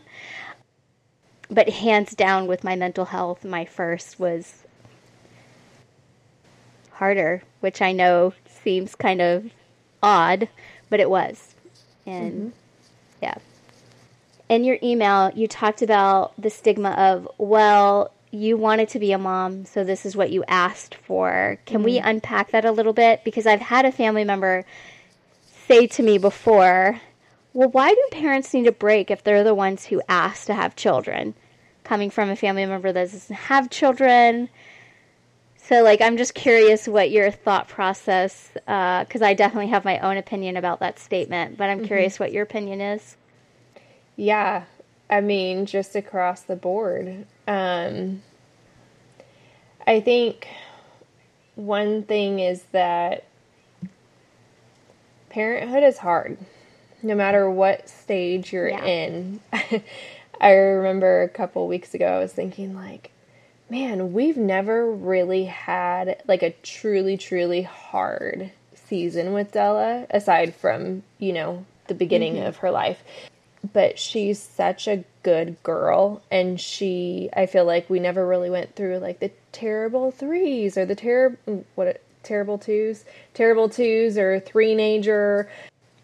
But 1.49 1.67
hands 1.67 2.15
down 2.15 2.47
with 2.47 2.63
my 2.63 2.77
mental 2.77 3.03
health, 3.03 3.43
my 3.43 3.65
first 3.65 4.17
was 4.17 4.63
harder, 6.93 7.43
which 7.59 7.81
I 7.81 7.91
know 7.91 8.31
seems 8.47 8.95
kind 8.95 9.21
of 9.21 9.51
odd, 10.01 10.47
but 10.89 11.01
it 11.01 11.09
was. 11.09 11.53
And 12.05 12.33
mm-hmm. 12.33 12.49
yeah. 13.21 13.35
In 14.47 14.63
your 14.63 14.77
email, 14.81 15.33
you 15.35 15.49
talked 15.49 15.81
about 15.81 16.31
the 16.41 16.49
stigma 16.49 16.91
of, 16.91 17.27
well, 17.37 18.13
you 18.37 18.57
wanted 18.57 18.89
to 18.89 18.99
be 18.99 19.11
a 19.11 19.17
mom, 19.17 19.65
so 19.65 19.83
this 19.83 20.05
is 20.05 20.15
what 20.15 20.31
you 20.31 20.43
asked 20.47 20.95
for. 20.95 21.57
Can 21.65 21.77
mm-hmm. 21.77 21.85
we 21.85 21.97
unpack 21.99 22.51
that 22.51 22.65
a 22.65 22.71
little 22.71 22.93
bit? 22.93 23.23
Because 23.23 23.45
I've 23.45 23.61
had 23.61 23.85
a 23.85 23.91
family 23.91 24.23
member 24.23 24.65
say 25.67 25.87
to 25.87 26.03
me 26.03 26.17
before, 26.17 26.99
well, 27.53 27.69
why 27.69 27.89
do 27.89 28.07
parents 28.11 28.53
need 28.53 28.67
a 28.67 28.71
break 28.71 29.11
if 29.11 29.23
they're 29.23 29.43
the 29.43 29.55
ones 29.55 29.85
who 29.85 30.01
asked 30.07 30.47
to 30.47 30.53
have 30.53 30.75
children? 30.75 31.33
Coming 31.83 32.09
from 32.09 32.29
a 32.29 32.35
family 32.35 32.65
member 32.65 32.91
that 32.91 33.11
doesn't 33.11 33.35
have 33.35 33.69
children, 33.69 34.49
so, 35.67 35.83
like, 35.83 35.99
I'm 35.99 36.15
just 36.15 36.33
curious 36.33 36.87
what 36.87 37.11
your 37.11 37.29
thought 37.29 37.67
process, 37.67 38.51
because 38.53 39.21
uh, 39.21 39.25
I 39.25 39.33
definitely 39.33 39.67
have 39.67 39.83
my 39.83 39.99
own 39.99 40.15
opinion 40.15 40.55
about 40.55 40.79
that 40.79 40.97
statement, 40.97 41.57
but 41.57 41.65
I'm 41.65 41.79
mm-hmm. 41.79 41.87
curious 41.87 42.21
what 42.21 42.31
your 42.31 42.43
opinion 42.43 42.79
is. 42.79 43.17
Yeah, 44.15 44.63
I 45.09 45.19
mean, 45.19 45.65
just 45.65 45.93
across 45.93 46.43
the 46.43 46.55
board. 46.55 47.27
Um, 47.49 48.23
I 49.87 50.01
think 50.01 50.49
one 51.55 52.03
thing 52.03 52.39
is 52.39 52.61
that 52.73 53.23
parenthood 55.29 55.81
is 55.81 55.97
hard, 55.97 56.37
no 57.01 57.15
matter 57.15 57.49
what 57.49 57.87
stage 57.87 58.51
you're 58.51 58.67
yeah. 58.67 58.83
in. 58.83 59.39
I 60.41 60.51
remember 60.51 61.23
a 61.23 61.29
couple 61.29 61.65
weeks 61.69 61.93
ago, 61.93 62.05
I 62.05 62.19
was 62.19 62.33
thinking, 62.33 62.75
like, 62.75 63.11
man, 63.69 64.11
we've 64.11 64.35
never 64.35 64.91
really 64.91 65.45
had 65.45 66.21
like 66.27 66.43
a 66.43 66.51
truly, 66.63 67.15
truly 67.15 67.61
hard 67.61 68.51
season 68.75 69.31
with 69.31 69.53
Della, 69.53 70.05
aside 70.09 70.53
from, 70.53 71.03
you 71.17 71.31
know, 71.31 71.65
the 71.87 71.95
beginning 71.95 72.35
mm-hmm. 72.35 72.47
of 72.47 72.57
her 72.57 72.71
life. 72.71 73.01
But 73.73 73.97
she's 73.97 74.39
such 74.39 74.87
a 74.87 75.03
good 75.23 75.61
girl, 75.63 76.21
and 76.29 76.59
she, 76.59 77.29
I 77.35 77.47
feel 77.47 77.65
like 77.65 77.89
we 77.89 77.99
never 77.99 78.25
really 78.25 78.49
went 78.49 78.75
through 78.75 78.99
like 78.99 79.19
the 79.19 79.31
terrible 79.51 80.11
threes 80.11 80.77
or 80.77 80.85
the 80.85 80.95
terrible, 80.95 81.65
what, 81.75 82.01
terrible 82.23 82.57
twos, 82.57 83.03
terrible 83.33 83.69
twos 83.69 84.17
or 84.17 84.39
three 84.39 84.75
nager. 84.75 85.49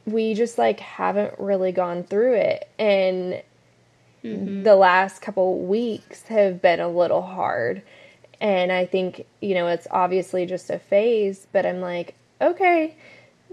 We 0.05 0.34
just 0.34 0.58
like 0.58 0.79
haven't 0.79 1.36
really 1.39 1.72
gone 1.72 2.03
through 2.03 2.34
it. 2.34 2.67
And 2.79 3.41
mm-hmm. 4.24 4.63
the 4.63 4.75
last 4.75 5.22
couple 5.22 5.60
weeks 5.60 6.24
have 6.24 6.62
been 6.62 6.79
a 6.79 6.89
little 6.89 7.22
hard. 7.22 7.84
And 8.41 8.72
I 8.72 8.86
think, 8.86 9.25
you 9.41 9.53
know, 9.53 9.67
it's 9.67 9.88
obviously 9.89 10.46
just 10.46 10.70
a 10.70 10.79
phase, 10.79 11.48
but 11.51 11.65
I'm 11.65 11.79
like, 11.79 12.15
okay, 12.41 12.96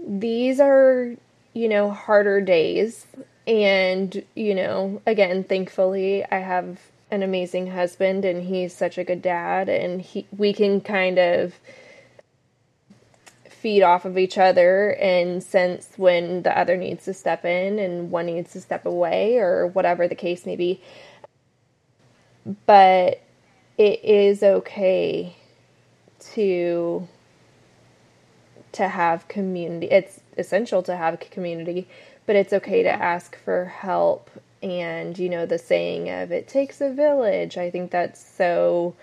these 0.05 0.59
are, 0.59 1.15
you 1.53 1.69
know, 1.69 1.91
harder 1.91 2.41
days. 2.41 3.05
And, 3.47 4.23
you 4.35 4.55
know, 4.55 5.01
again, 5.05 5.43
thankfully, 5.43 6.23
I 6.29 6.39
have 6.39 6.79
an 7.09 7.23
amazing 7.23 7.67
husband 7.67 8.23
and 8.23 8.43
he's 8.43 8.73
such 8.73 8.97
a 8.97 9.03
good 9.03 9.21
dad 9.21 9.67
and 9.67 10.01
he 10.01 10.25
we 10.35 10.53
can 10.53 10.79
kind 10.79 11.19
of 11.19 11.53
feed 13.49 13.83
off 13.83 14.05
of 14.05 14.17
each 14.17 14.37
other 14.37 14.91
and 14.93 15.43
sense 15.43 15.89
when 15.97 16.41
the 16.41 16.57
other 16.57 16.77
needs 16.77 17.05
to 17.05 17.13
step 17.13 17.45
in 17.45 17.77
and 17.77 18.09
one 18.09 18.25
needs 18.25 18.53
to 18.53 18.61
step 18.61 18.85
away 18.85 19.37
or 19.37 19.67
whatever 19.67 20.07
the 20.07 20.15
case 20.15 20.45
may 20.45 20.55
be. 20.55 20.81
But 22.65 23.21
it 23.77 24.03
is 24.03 24.41
okay 24.41 25.35
to 26.33 27.07
to 28.71 28.87
have 28.87 29.27
community. 29.27 29.87
It's 29.87 30.21
essential 30.37 30.81
to 30.83 30.95
have 30.95 31.19
community, 31.19 31.87
but 32.31 32.37
it's 32.37 32.53
okay 32.53 32.83
to 32.83 32.89
ask 32.89 33.37
for 33.43 33.65
help 33.65 34.29
and 34.63 35.19
you 35.19 35.27
know 35.27 35.45
the 35.45 35.57
saying 35.57 36.09
of 36.09 36.31
it 36.31 36.47
takes 36.47 36.79
a 36.79 36.89
village. 36.89 37.57
I 37.57 37.69
think 37.69 37.91
that's 37.91 38.25
so 38.25 38.95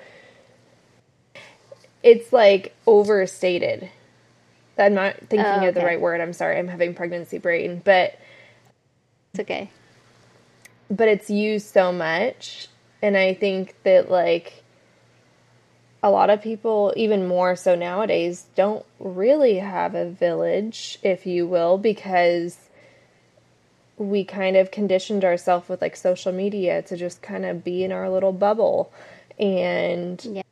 it's 2.03 2.33
like 2.33 2.75
overstated 2.87 3.91
I'm 4.79 4.95
not 4.95 5.19
thinking 5.19 5.41
oh, 5.41 5.57
okay. 5.59 5.67
of 5.69 5.75
the 5.75 5.83
right 5.83 6.01
word. 6.01 6.23
I'm 6.23 6.33
sorry. 6.33 6.59
I'm 6.59 6.69
having 6.69 6.95
pregnancy 6.95 7.37
brain, 7.37 7.83
but 7.85 8.19
it's 9.35 9.41
okay. 9.41 9.71
But 10.91 11.09
it's 11.09 11.29
used 11.29 11.67
so 11.67 11.93
much, 11.93 12.69
and 13.03 13.15
I 13.15 13.35
think 13.35 13.75
that 13.83 14.11
like 14.11 14.65
a 16.03 16.11
lot 16.11 16.31
of 16.31 16.41
people, 16.41 16.95
even 16.97 17.29
more 17.29 17.57
so 17.57 17.75
nowadays, 17.75 18.47
don't 18.55 18.87
really 18.99 19.59
have 19.59 19.95
a 19.95 20.09
village, 20.09 20.99
if 21.03 21.27
you 21.27 21.47
will, 21.47 21.77
because 21.77 22.57
we 23.99 24.25
kind 24.25 24.57
of 24.57 24.71
conditioned 24.71 25.25
ourselves 25.25 25.69
with 25.69 25.83
like 25.83 25.97
social 25.97 26.33
media 26.33 26.83
to 26.83 26.97
just 26.97 27.21
kind 27.21 27.45
of 27.45 27.65
be 27.65 27.85
in 27.85 27.93
our 27.93 28.09
little 28.09 28.33
bubble. 28.33 28.93
And 29.39 30.25
yeah. 30.25 30.43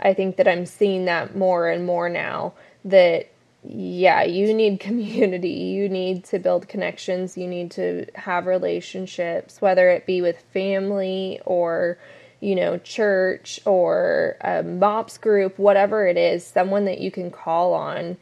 I 0.00 0.14
think 0.14 0.36
that 0.36 0.48
I'm 0.48 0.66
seeing 0.66 1.06
that 1.06 1.36
more 1.36 1.68
and 1.68 1.86
more 1.86 2.08
now 2.08 2.54
that 2.84 3.28
yeah, 3.64 4.22
you 4.22 4.54
need 4.54 4.80
community. 4.80 5.48
You 5.48 5.88
need 5.88 6.24
to 6.24 6.38
build 6.38 6.68
connections. 6.68 7.36
You 7.36 7.46
need 7.46 7.70
to 7.72 8.06
have 8.14 8.46
relationships, 8.46 9.60
whether 9.60 9.90
it 9.90 10.06
be 10.06 10.22
with 10.22 10.40
family 10.52 11.40
or, 11.44 11.98
you 12.40 12.54
know, 12.54 12.78
church 12.78 13.60
or 13.64 14.36
a 14.40 14.62
MOPS 14.62 15.18
group, 15.18 15.58
whatever 15.58 16.06
it 16.06 16.16
is, 16.16 16.46
someone 16.46 16.84
that 16.86 17.00
you 17.00 17.10
can 17.10 17.30
call 17.30 17.74
on 17.74 18.16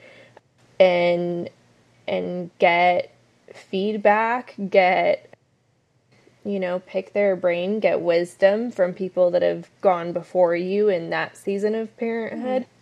and 0.78 1.49
and 2.09 2.50
get 2.59 3.15
feedback, 3.56 4.54
get 4.70 5.32
you 6.44 6.60
know, 6.60 6.78
pick 6.78 7.12
their 7.12 7.34
brain, 7.34 7.80
get 7.80 8.00
wisdom 8.00 8.70
from 8.70 8.94
people 8.94 9.32
that 9.32 9.42
have 9.42 9.68
gone 9.80 10.12
before 10.12 10.54
you 10.54 10.88
in 10.88 11.10
that 11.10 11.36
season 11.36 11.75
of 11.75 11.96
parenthood. 11.96 12.62
Mm-hmm 12.62 12.72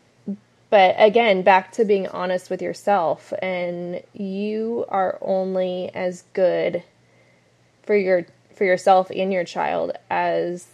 but 0.74 0.96
again, 0.98 1.42
back 1.42 1.70
to 1.74 1.84
being 1.84 2.08
honest 2.08 2.50
with 2.50 2.60
yourself, 2.60 3.32
and 3.40 4.02
you 4.12 4.84
are 4.88 5.18
only 5.22 5.88
as 5.94 6.24
good 6.32 6.82
for 7.84 7.94
your 7.94 8.26
for 8.56 8.64
yourself 8.64 9.08
and 9.14 9.32
your 9.32 9.44
child 9.44 9.92
as 10.10 10.66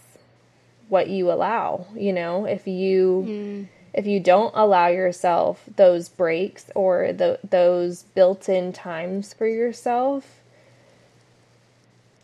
what 0.89 1.07
you 1.07 1.31
allow. 1.31 1.85
You 1.93 2.13
know, 2.13 2.45
if 2.45 2.65
you 2.65 3.25
mm. 3.27 3.67
If 3.93 4.05
you 4.05 4.19
don't 4.19 4.53
allow 4.55 4.87
yourself 4.87 5.63
those 5.75 6.09
breaks 6.09 6.69
or 6.75 7.13
the, 7.13 7.39
those 7.47 8.03
built-in 8.03 8.73
times 8.73 9.33
for 9.33 9.47
yourself, 9.47 10.39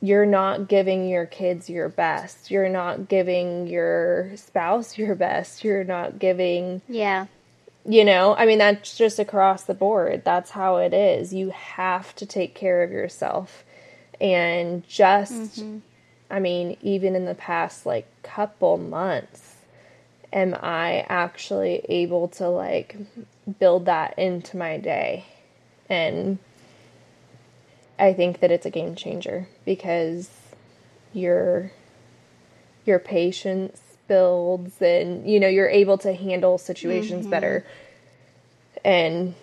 you're 0.01 0.25
not 0.25 0.67
giving 0.67 1.09
your 1.09 1.25
kids 1.25 1.69
your 1.69 1.89
best. 1.89 2.51
You're 2.51 2.69
not 2.69 3.09
giving 3.09 3.67
your 3.67 4.31
spouse 4.35 4.97
your 4.97 5.15
best. 5.15 5.63
You're 5.63 5.83
not 5.83 6.19
giving 6.19 6.81
Yeah 6.87 7.25
you 7.87 8.03
know, 8.03 8.35
I 8.35 8.45
mean, 8.45 8.57
that's 8.57 8.97
just 8.97 9.17
across 9.17 9.63
the 9.63 9.73
board. 9.73 10.23
That's 10.25 10.51
how 10.51 10.77
it 10.77 10.93
is. 10.93 11.33
You 11.33 11.51
have 11.51 12.13
to 12.15 12.25
take 12.25 12.53
care 12.53 12.83
of 12.83 12.91
yourself. 12.91 13.63
And 14.19 14.85
just, 14.87 15.61
mm-hmm. 15.61 15.77
I 16.29 16.39
mean, 16.39 16.75
even 16.81 17.15
in 17.15 17.23
the 17.25 17.33
past 17.33 17.85
like 17.85 18.05
couple 18.23 18.77
months, 18.77 19.55
am 20.31 20.55
I 20.61 21.05
actually 21.07 21.85
able 21.89 22.27
to 22.29 22.47
like 22.49 22.97
build 23.59 23.85
that 23.85 24.17
into 24.19 24.57
my 24.57 24.77
day? 24.77 25.25
And 25.89 26.39
I 27.99 28.13
think 28.13 28.39
that 28.39 28.51
it's 28.51 28.65
a 28.65 28.69
game 28.69 28.95
changer 28.95 29.47
because 29.65 30.29
your 31.13 31.71
your 32.85 32.99
patience 32.99 33.81
builds 34.07 34.81
and 34.81 35.29
you 35.29 35.39
know 35.39 35.47
you're 35.47 35.69
able 35.69 35.97
to 35.97 36.13
handle 36.13 36.57
situations 36.57 37.21
mm-hmm. 37.21 37.31
better 37.31 37.65
and 38.85 39.35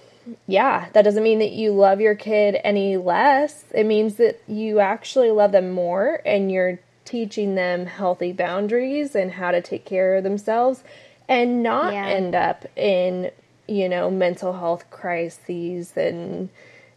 yeah 0.46 0.88
that 0.94 1.02
doesn't 1.02 1.22
mean 1.22 1.40
that 1.40 1.52
you 1.52 1.72
love 1.72 2.00
your 2.00 2.14
kid 2.14 2.56
any 2.64 2.96
less 2.96 3.64
it 3.74 3.84
means 3.84 4.14
that 4.14 4.40
you 4.48 4.80
actually 4.80 5.30
love 5.30 5.52
them 5.52 5.70
more 5.70 6.22
and 6.24 6.50
you're 6.50 6.78
teaching 7.14 7.54
them 7.54 7.86
healthy 7.86 8.32
boundaries 8.32 9.14
and 9.14 9.30
how 9.30 9.52
to 9.52 9.62
take 9.62 9.84
care 9.84 10.16
of 10.16 10.24
themselves 10.24 10.82
and 11.28 11.62
not 11.62 11.92
yeah. 11.92 12.08
end 12.08 12.34
up 12.34 12.66
in, 12.74 13.30
you 13.68 13.88
know, 13.88 14.10
mental 14.10 14.54
health 14.54 14.90
crises 14.90 15.96
and, 15.96 16.48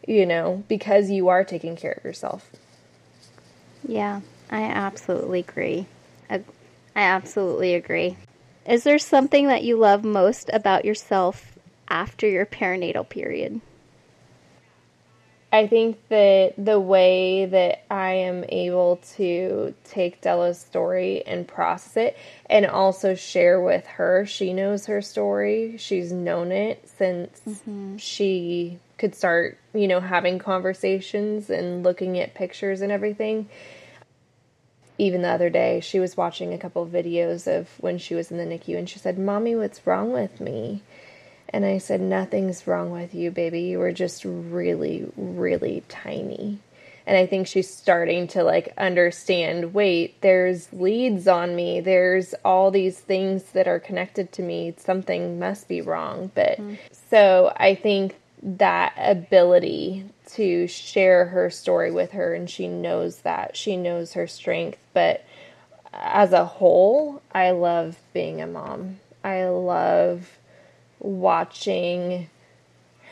you 0.08 0.26
know, 0.26 0.64
because 0.68 1.12
you 1.12 1.28
are 1.28 1.44
taking 1.44 1.76
care 1.76 1.92
of 1.92 2.04
yourself. 2.04 2.50
Yeah, 3.88 4.22
I 4.50 4.64
absolutely 4.64 5.42
agree. 5.42 5.86
I, 6.32 6.38
I 6.96 7.02
absolutely 7.02 7.76
agree. 7.76 8.18
Is 8.66 8.84
there 8.84 8.98
something 8.98 9.50
that 9.50 9.64
you 9.64 9.78
love 9.78 10.04
most 10.04 10.50
about 10.52 10.84
yourself 10.84 11.60
after 11.90 12.28
your 12.28 12.48
perinatal 12.48 13.08
period? 13.08 13.62
I 15.52 15.68
think 15.68 15.98
that 16.10 16.54
the 16.58 16.80
way 16.80 17.46
that 17.46 17.86
I 17.92 18.12
am 18.14 18.44
able 18.50 18.98
to 19.16 19.74
take 19.86 20.20
Della's 20.20 20.60
story 20.60 21.26
and 21.26 21.48
process 21.48 21.96
it 21.96 22.18
and 22.50 22.66
also 22.66 23.16
share 23.16 23.62
with 23.62 23.88
her, 23.88 24.26
she 24.26 24.52
knows 24.52 24.88
her 24.88 25.02
story. 25.02 25.78
She's 25.78 26.12
known 26.12 26.52
it 26.52 26.90
since 26.98 27.40
mm-hmm. 27.48 27.96
she 27.96 28.80
could 28.98 29.16
start, 29.16 29.58
you 29.74 29.88
know, 29.88 30.02
having 30.02 30.38
conversations 30.38 31.50
and 31.50 31.82
looking 31.82 32.20
at 32.20 32.34
pictures 32.34 32.82
and 32.82 32.92
everything. 32.92 33.48
Even 34.98 35.22
the 35.22 35.30
other 35.30 35.50
day, 35.50 35.80
she 35.80 36.00
was 36.00 36.18
watching 36.18 36.54
a 36.54 36.58
couple 36.58 36.84
of 36.84 36.90
videos 36.90 37.48
of 37.48 37.70
when 37.80 38.00
she 38.00 38.16
was 38.16 38.32
in 38.32 38.38
the 38.38 38.44
NICU 38.44 38.78
and 38.78 38.90
she 38.90 39.00
said, 39.00 39.18
Mommy, 39.18 39.56
what's 39.56 39.86
wrong 39.88 40.12
with 40.12 40.42
me? 40.42 40.82
And 41.50 41.66
I 41.66 41.78
said, 41.78 42.02
Nothing's 42.02 42.68
wrong 42.68 42.92
with 42.92 43.14
you, 43.14 43.32
baby. 43.32 43.62
You 43.62 43.80
were 43.80 43.92
just 43.92 44.26
really, 44.26 45.10
really 45.16 45.84
tiny. 45.88 46.60
And 47.06 47.16
I 47.16 47.26
think 47.26 47.48
she's 47.48 47.74
starting 47.74 48.28
to 48.30 48.44
like 48.44 48.74
understand 48.78 49.74
wait, 49.74 50.20
there's 50.22 50.72
leads 50.74 51.26
on 51.28 51.56
me. 51.56 51.80
There's 51.80 52.34
all 52.44 52.70
these 52.70 53.00
things 53.00 53.44
that 53.54 53.68
are 53.68 53.80
connected 53.80 54.34
to 54.34 54.42
me. 54.42 54.74
Something 54.78 55.40
must 55.40 55.70
be 55.70 55.80
wrong. 55.80 56.32
But 56.36 56.58
mm-hmm. 56.58 56.76
so 57.10 57.54
I 57.56 57.76
think 57.76 58.18
that 58.44 58.94
ability 58.98 60.06
to 60.34 60.68
share 60.68 61.26
her 61.26 61.50
story 61.50 61.92
with 61.92 62.12
her, 62.12 62.34
and 62.34 62.50
she 62.50 62.68
knows 62.68 63.20
that. 63.20 63.56
She 63.56 63.78
knows 63.78 64.14
her 64.14 64.28
strength. 64.28 64.78
But 64.94 65.26
as 65.94 66.34
a 66.34 66.46
whole, 66.46 67.22
I 67.34 67.52
love 67.52 67.98
being 68.14 68.42
a 68.42 68.48
mom. 68.48 69.00
I 69.24 69.46
love 69.46 70.38
watching 71.00 72.30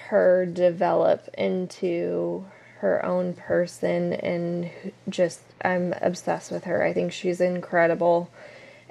her 0.08 0.46
develop 0.46 1.28
into 1.38 2.46
her 2.80 3.04
own 3.06 3.34
person 3.34 4.14
and 4.14 4.70
just 5.10 5.42
I'm 5.64 5.94
obsessed 6.02 6.52
with 6.52 6.66
her. 6.66 6.84
I 6.84 6.94
think 6.94 7.12
she's 7.12 7.42
incredible 7.42 8.30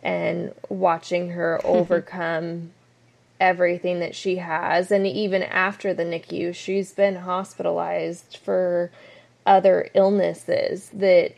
and 0.02 0.52
watching 0.68 1.30
her 1.30 1.60
overcome 1.64 2.72
everything 3.40 4.00
that 4.00 4.14
she 4.14 4.36
has 4.36 4.90
and 4.90 5.06
even 5.06 5.42
after 5.42 5.92
the 5.92 6.04
NICU 6.04 6.54
she's 6.54 6.92
been 6.92 7.16
hospitalized 7.16 8.36
for 8.36 8.90
other 9.44 9.88
illnesses 9.92 10.88
that 10.94 11.32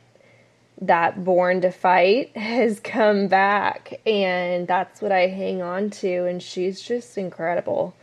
that 0.80 1.24
born 1.24 1.60
to 1.62 1.70
fight 1.70 2.36
has 2.36 2.80
come 2.80 3.28
back 3.28 4.00
and 4.06 4.68
that's 4.68 5.00
what 5.00 5.12
I 5.12 5.28
hang 5.28 5.62
on 5.62 5.90
to 5.90 6.26
and 6.26 6.42
she's 6.42 6.82
just 6.82 7.16
incredible. 7.16 7.94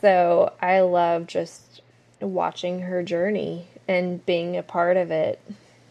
So 0.00 0.52
I 0.60 0.80
love 0.80 1.26
just 1.26 1.80
watching 2.20 2.80
her 2.82 3.02
journey 3.02 3.66
and 3.88 4.24
being 4.24 4.56
a 4.56 4.62
part 4.62 4.96
of 4.96 5.10
it. 5.10 5.40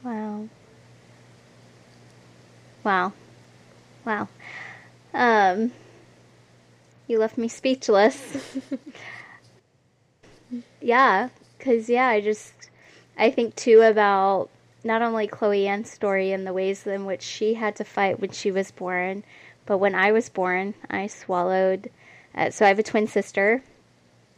Wow. 0.03 0.47
Wow. 2.83 3.13
Wow. 4.05 4.27
Um 5.13 5.71
you 7.07 7.19
left 7.19 7.37
me 7.37 7.47
speechless. 7.47 8.37
yeah, 10.81 11.29
cuz 11.59 11.89
yeah, 11.89 12.07
I 12.07 12.21
just 12.21 12.53
I 13.17 13.29
think 13.31 13.55
too 13.55 13.81
about 13.81 14.49
not 14.85 15.01
only 15.01 15.27
Chloe 15.27 15.67
Ann's 15.67 15.89
story 15.89 16.31
and 16.31 16.45
the 16.45 16.53
ways 16.53 16.85
in 16.85 17.05
which 17.05 17.23
she 17.23 17.55
had 17.55 17.75
to 17.77 17.83
fight 17.83 18.19
when 18.19 18.29
she 18.29 18.51
was 18.51 18.69
born, 18.71 19.23
but 19.65 19.79
when 19.79 19.95
I 19.95 20.11
was 20.11 20.29
born, 20.29 20.75
I 20.89 21.07
swallowed. 21.07 21.89
Uh, 22.35 22.51
so 22.51 22.65
I 22.65 22.67
have 22.67 22.77
a 22.79 22.83
twin 22.83 23.07
sister, 23.07 23.63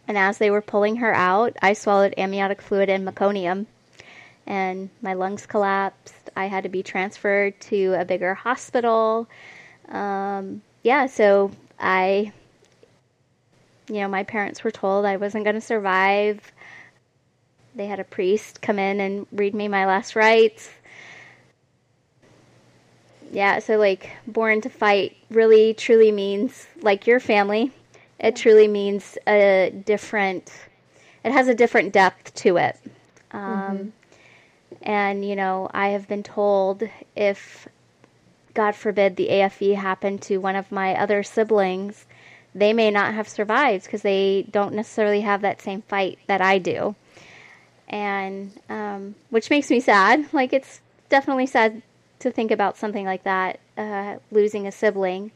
and 0.08 0.18
as 0.18 0.38
they 0.38 0.50
were 0.50 0.62
pulling 0.62 0.96
her 0.98 1.14
out, 1.14 1.58
I 1.62 1.74
swallowed 1.74 2.14
amniotic 2.18 2.62
fluid 2.62 2.90
and 2.90 3.06
meconium, 3.06 3.66
and 4.46 4.90
my 5.02 5.14
lungs 5.14 5.46
collapsed. 5.46 6.30
I 6.36 6.46
had 6.46 6.64
to 6.64 6.70
be 6.70 6.82
transferred 6.82 7.60
to 7.62 7.96
a 8.00 8.06
bigger 8.06 8.34
hospital. 8.34 9.28
Um, 9.90 10.62
yeah, 10.82 11.08
so 11.08 11.52
I, 11.78 12.32
you 13.90 14.00
know, 14.00 14.08
my 14.08 14.24
parents 14.24 14.64
were 14.64 14.72
told 14.72 15.06
I 15.06 15.18
wasn't 15.18 15.44
going 15.44 15.56
to 15.56 15.62
survive 15.62 16.40
they 17.78 17.86
had 17.86 18.00
a 18.00 18.04
priest 18.04 18.62
come 18.62 18.80
in 18.80 19.00
and 19.00 19.28
read 19.32 19.54
me 19.54 19.68
my 19.68 19.86
last 19.86 20.16
rites. 20.16 20.70
Yeah, 23.32 23.60
so 23.60 23.78
like 23.78 24.10
born 24.26 24.62
to 24.62 24.70
fight 24.70 25.16
really 25.30 25.74
truly 25.74 26.12
means 26.12 26.66
like 26.82 27.06
your 27.08 27.20
family. 27.20 27.72
It 28.20 28.36
truly 28.36 28.68
means 28.68 29.18
a 29.28 29.72
different. 29.86 30.52
It 31.24 31.32
has 31.32 31.48
a 31.48 31.56
different 31.56 31.94
depth 31.94 32.34
to 32.36 32.58
it. 32.58 32.78
Um, 33.32 33.42
mm-hmm. 33.44 33.88
And 34.82 35.26
you 35.28 35.36
know, 35.36 35.70
I 35.72 35.90
have 35.90 36.08
been 36.08 36.24
told 36.24 36.84
if 37.16 37.68
God 38.56 38.76
forbid 38.76 39.16
the 39.16 39.30
AFE 39.30 39.76
happened 39.76 40.24
to 40.24 40.38
one 40.38 40.56
of 40.56 40.72
my 40.72 40.96
other 40.96 41.22
siblings, 41.22 42.06
they 42.56 42.74
may 42.74 42.90
not 42.90 43.14
have 43.14 43.30
survived 43.30 43.86
because 43.86 44.02
they 44.02 44.48
don't 44.50 44.74
necessarily 44.74 45.22
have 45.22 45.42
that 45.42 45.62
same 45.62 45.84
fight 45.84 46.18
that 46.26 46.42
I 46.42 46.58
do 46.58 46.96
and 47.88 48.52
um, 48.70 49.16
which 49.30 49.50
makes 49.50 49.70
me 49.70 49.80
sad. 49.80 50.32
Like 50.34 50.54
it's 50.54 50.82
definitely 51.10 51.46
sad 51.46 51.82
to 52.20 52.32
think 52.32 52.52
about 52.52 52.78
something 52.78 53.06
like 53.06 53.24
that, 53.24 53.60
uh, 53.78 54.18
losing 54.32 54.68
a 54.68 54.72
sibling. 54.72 55.32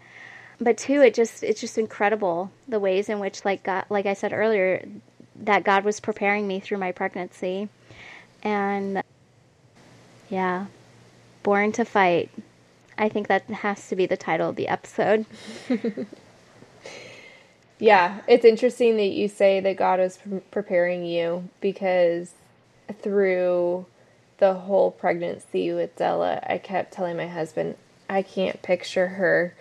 But 0.60 0.78
two, 0.78 1.02
it 1.02 1.14
just 1.14 1.44
it's 1.44 1.62
just 1.62 1.78
incredible 1.78 2.52
the 2.68 2.80
ways 2.80 3.10
in 3.10 3.20
which, 3.20 3.44
like 3.46 3.64
God, 3.64 3.86
like 3.90 4.06
I 4.06 4.14
said 4.14 4.34
earlier, 4.34 4.86
that 5.36 5.64
God 5.64 5.84
was 5.84 6.00
preparing 6.00 6.48
me 6.48 6.60
through 6.60 6.78
my 6.78 6.92
pregnancy, 6.92 7.70
and 8.44 9.02
yeah, 10.30 10.68
born 11.44 11.72
to 11.74 11.86
fight. 11.86 12.30
I 12.98 13.10
think 13.10 13.28
that 13.28 13.44
has 13.46 13.88
to 13.90 13.96
be 13.96 14.06
the 14.06 14.18
title 14.18 14.50
of 14.50 14.56
the 14.56 14.68
episode. 14.68 15.26
yeah, 17.80 18.22
it's 18.28 18.46
interesting 18.46 18.98
that 18.98 19.08
you 19.08 19.28
say 19.28 19.60
that 19.62 19.78
God 19.78 20.00
was 20.00 20.20
preparing 20.52 21.04
you 21.04 21.50
because 21.62 22.34
through 22.94 23.86
the 24.38 24.54
whole 24.54 24.92
pregnancy 24.92 25.72
with 25.72 25.96
Della, 25.96 26.42
I 26.48 26.58
kept 26.58 26.94
telling 26.94 27.18
my 27.18 27.28
husband, 27.28 27.76
I 28.10 28.22
can't 28.24 28.62
picture 28.62 29.08
her. 29.08 29.56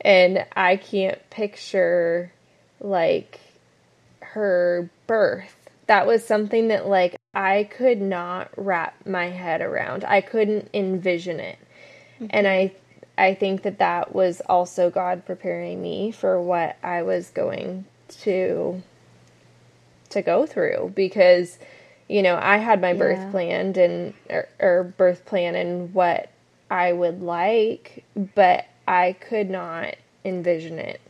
And 0.00 0.46
I 0.56 0.76
can't 0.76 1.18
picture 1.30 2.32
like 2.80 3.40
her 4.20 4.90
birth. 5.06 5.56
That 5.86 6.06
was 6.06 6.24
something 6.24 6.68
that 6.68 6.86
like 6.86 7.16
I 7.34 7.64
could 7.64 8.00
not 8.00 8.50
wrap 8.56 9.06
my 9.06 9.28
head 9.28 9.60
around. 9.60 10.04
I 10.04 10.20
couldn't 10.20 10.70
envision 10.72 11.40
it. 11.40 11.58
Mm-hmm. 12.16 12.26
And 12.30 12.48
I 12.48 12.72
I 13.16 13.34
think 13.34 13.62
that 13.62 13.78
that 13.78 14.14
was 14.14 14.40
also 14.48 14.90
God 14.90 15.26
preparing 15.26 15.82
me 15.82 16.12
for 16.12 16.40
what 16.40 16.76
I 16.82 17.02
was 17.02 17.30
going 17.30 17.84
to 18.20 18.82
to 20.10 20.22
go 20.22 20.46
through 20.46 20.92
because 20.94 21.58
you 22.12 22.22
know, 22.22 22.38
I 22.40 22.58
had 22.58 22.82
my 22.82 22.92
birth 22.92 23.18
yeah. 23.18 23.30
planned 23.30 23.78
and 23.78 24.12
or, 24.28 24.46
or 24.60 24.84
birth 24.84 25.24
plan 25.24 25.54
and 25.54 25.94
what 25.94 26.28
I 26.70 26.92
would 26.92 27.22
like, 27.22 28.04
but 28.34 28.66
I 28.86 29.16
could 29.18 29.48
not 29.48 29.94
envision 30.22 30.78
it. 30.78 31.00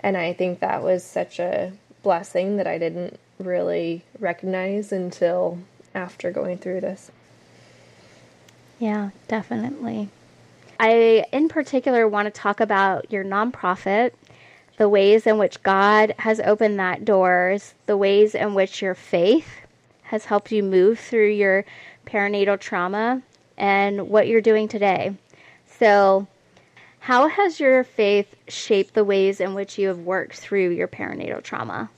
And 0.00 0.16
I 0.16 0.32
think 0.32 0.60
that 0.60 0.82
was 0.82 1.04
such 1.04 1.38
a 1.38 1.72
blessing 2.02 2.56
that 2.56 2.66
I 2.66 2.78
didn't 2.78 3.20
really 3.38 4.02
recognize 4.18 4.92
until 4.92 5.58
after 5.94 6.30
going 6.30 6.56
through 6.56 6.80
this. 6.80 7.10
Yeah, 8.78 9.10
definitely. 9.28 10.08
I, 10.78 11.26
in 11.32 11.50
particular, 11.50 12.08
want 12.08 12.32
to 12.32 12.40
talk 12.40 12.60
about 12.60 13.12
your 13.12 13.24
nonprofit, 13.24 14.12
the 14.78 14.88
ways 14.88 15.26
in 15.26 15.36
which 15.36 15.62
God 15.62 16.14
has 16.20 16.40
opened 16.40 16.78
that 16.78 17.04
doors, 17.04 17.74
the 17.84 17.98
ways 17.98 18.34
in 18.34 18.54
which 18.54 18.80
your 18.80 18.94
faith 18.94 19.60
has 20.10 20.24
helped 20.24 20.50
you 20.50 20.60
move 20.60 20.98
through 20.98 21.30
your 21.30 21.64
perinatal 22.04 22.58
trauma 22.58 23.22
and 23.56 24.08
what 24.08 24.26
you're 24.26 24.40
doing 24.40 24.66
today. 24.66 25.14
So, 25.78 26.26
how 26.98 27.28
has 27.28 27.60
your 27.60 27.84
faith 27.84 28.34
shaped 28.48 28.94
the 28.94 29.04
ways 29.04 29.40
in 29.40 29.54
which 29.54 29.78
you 29.78 29.86
have 29.86 30.00
worked 30.00 30.34
through 30.34 30.70
your 30.70 30.88
perinatal 30.88 31.44
trauma? 31.44 31.90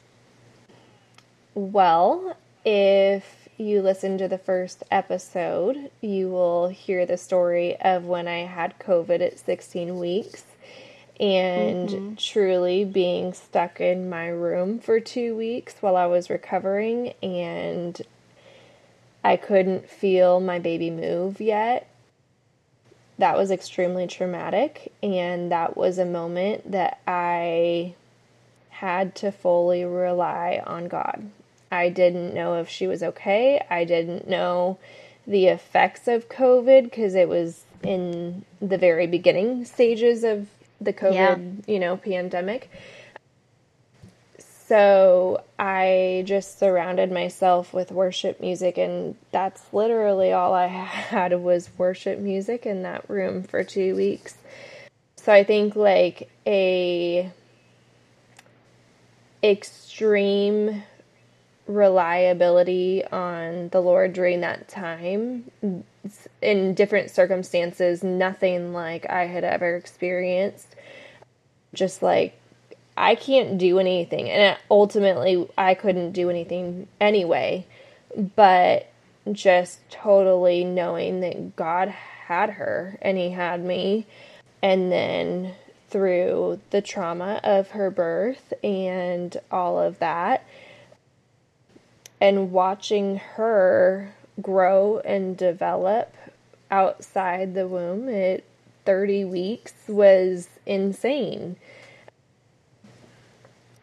Well, 1.55 2.37
if 2.67 3.49
you 3.57 3.81
listen 3.81 4.19
to 4.19 4.29
the 4.29 4.37
first 4.37 4.83
episode, 4.91 5.91
you 6.03 6.29
will 6.29 6.69
hear 6.69 7.07
the 7.07 7.17
story 7.17 7.81
of 7.81 8.05
when 8.05 8.29
I 8.29 8.41
had 8.41 8.79
COVID 8.79 9.23
at 9.23 9.39
16 9.39 9.99
weeks 9.99 10.45
and 11.23 11.89
mm-hmm. 11.89 12.15
truly 12.17 12.85
being 12.85 13.33
stuck 13.33 13.81
in 13.81 14.11
my 14.11 14.27
room 14.27 14.81
for 14.81 14.99
two 14.99 15.37
weeks 15.37 15.77
while 15.81 15.95
I 15.97 16.07
was 16.07 16.29
recovering, 16.29 17.15
and 17.23 18.03
I 19.23 19.37
couldn't 19.37 19.89
feel 19.89 20.41
my 20.41 20.59
baby 20.59 20.91
move 20.91 21.41
yet. 21.41 21.89
That 23.19 23.37
was 23.39 23.53
extremely 23.53 24.09
traumatic, 24.09 24.93
and 25.01 25.53
that 25.53 25.77
was 25.77 25.97
a 25.97 26.05
moment 26.05 26.73
that 26.73 27.01
I 27.07 27.95
had 28.71 29.15
to 29.17 29.31
fully 29.31 29.85
rely 29.85 30.61
on 30.67 30.89
God. 30.89 31.31
I 31.71 31.89
didn't 31.89 32.35
know 32.35 32.61
if 32.61 32.69
she 32.69 32.89
was 32.89 33.01
okay. 33.01 33.65
I 33.71 33.85
didn't 33.85 34.29
know 34.29 34.79
the 35.25 35.47
effects 35.47 36.09
of 36.09 36.29
COVID 36.29 36.83
because 36.83 37.15
it 37.15 37.29
was 37.29 37.63
in 37.85 38.45
the 38.61 38.77
very 38.77 39.07
beginning 39.07 39.65
stages 39.65 40.25
of 40.25 40.49
the 40.85 40.93
COVID, 40.93 41.15
yeah. 41.15 41.73
you 41.73 41.79
know, 41.79 41.97
pandemic. 41.97 42.71
So 44.39 45.45
I 45.59 46.23
just 46.27 46.59
surrounded 46.59 47.13
myself 47.13 47.75
with 47.75 47.93
worship 47.93 48.41
music, 48.41 48.79
and 48.79 49.17
that's 49.31 49.63
literally 49.73 50.33
all 50.33 50.55
I 50.55 50.67
had 50.67 51.39
was 51.41 51.69
worship 51.77 52.19
music 52.19 52.65
in 52.65 52.83
that 52.83 53.09
room 53.09 53.43
for 53.43 53.65
two 53.65 53.95
weeks. 53.95 54.35
So 55.17 55.33
I 55.33 55.45
think 55.45 55.77
like 55.77 56.31
a 56.47 57.31
extreme 59.43 60.83
reliability 61.67 63.05
on 63.05 63.69
the 63.69 63.81
Lord 63.81 64.13
during 64.13 64.41
that 64.41 64.69
time 64.69 65.51
in 66.41 66.75
different 66.75 67.11
circumstances, 67.11 68.03
nothing 68.03 68.73
like 68.73 69.09
I 69.09 69.27
had 69.27 69.45
ever 69.45 69.77
experienced. 69.77 70.75
Just 71.75 72.03
like 72.03 72.39
I 72.97 73.15
can't 73.15 73.59
do 73.59 73.79
anything, 73.79 74.29
and 74.31 74.57
ultimately 74.71 75.49
I 75.57 75.75
couldn't 75.75 76.13
do 76.13 76.29
anything 76.29 76.89
anyway, 77.01 77.67
but 78.37 78.89
just 79.31 79.79
totally 79.89 80.65
knowing 80.65 81.21
that 81.21 81.57
God 81.57 81.89
had 81.89 82.51
her 82.51 82.99
and 83.01 83.17
He 83.17 83.31
had 83.31 83.65
me, 83.65 84.07
and 84.63 84.93
then 84.93 85.55
through 85.89 86.61
the 86.71 86.83
trauma 86.83 87.41
of 87.45 87.71
her 87.71 87.91
birth 87.91 88.53
and 88.65 89.37
all 89.51 89.79
of 89.79 89.99
that 89.99 90.47
and 92.23 92.53
watching 92.53 93.17
her 93.17 94.15
grow 94.43 94.99
and 94.99 95.37
develop 95.37 96.15
outside 96.71 97.55
the 97.55 97.69
womb 97.69 98.09
at 98.09 98.43
30 98.85 99.25
weeks 99.25 99.75
was 99.89 100.49
insane. 100.67 101.57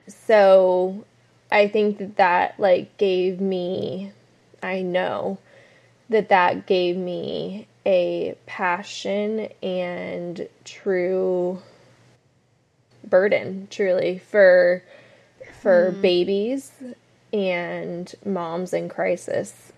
So 0.08 1.06
I 1.52 1.68
think 1.68 1.98
that 2.00 2.18
that 2.18 2.60
like 2.60 2.98
gave 2.98 3.40
me 3.40 4.12
I 4.62 4.82
know 4.82 5.38
that 6.10 6.30
that 6.30 6.66
gave 6.66 6.98
me 6.98 7.68
a 7.86 8.36
passion 8.46 9.50
and 9.64 10.48
true 10.66 11.62
burden 13.04 13.68
truly 13.72 14.20
for 14.20 14.84
for 15.62 15.92
mm. 15.92 16.02
babies 16.02 16.72
and 17.32 18.14
moms 18.26 18.74
in 18.74 18.90
crisis. 18.90 19.72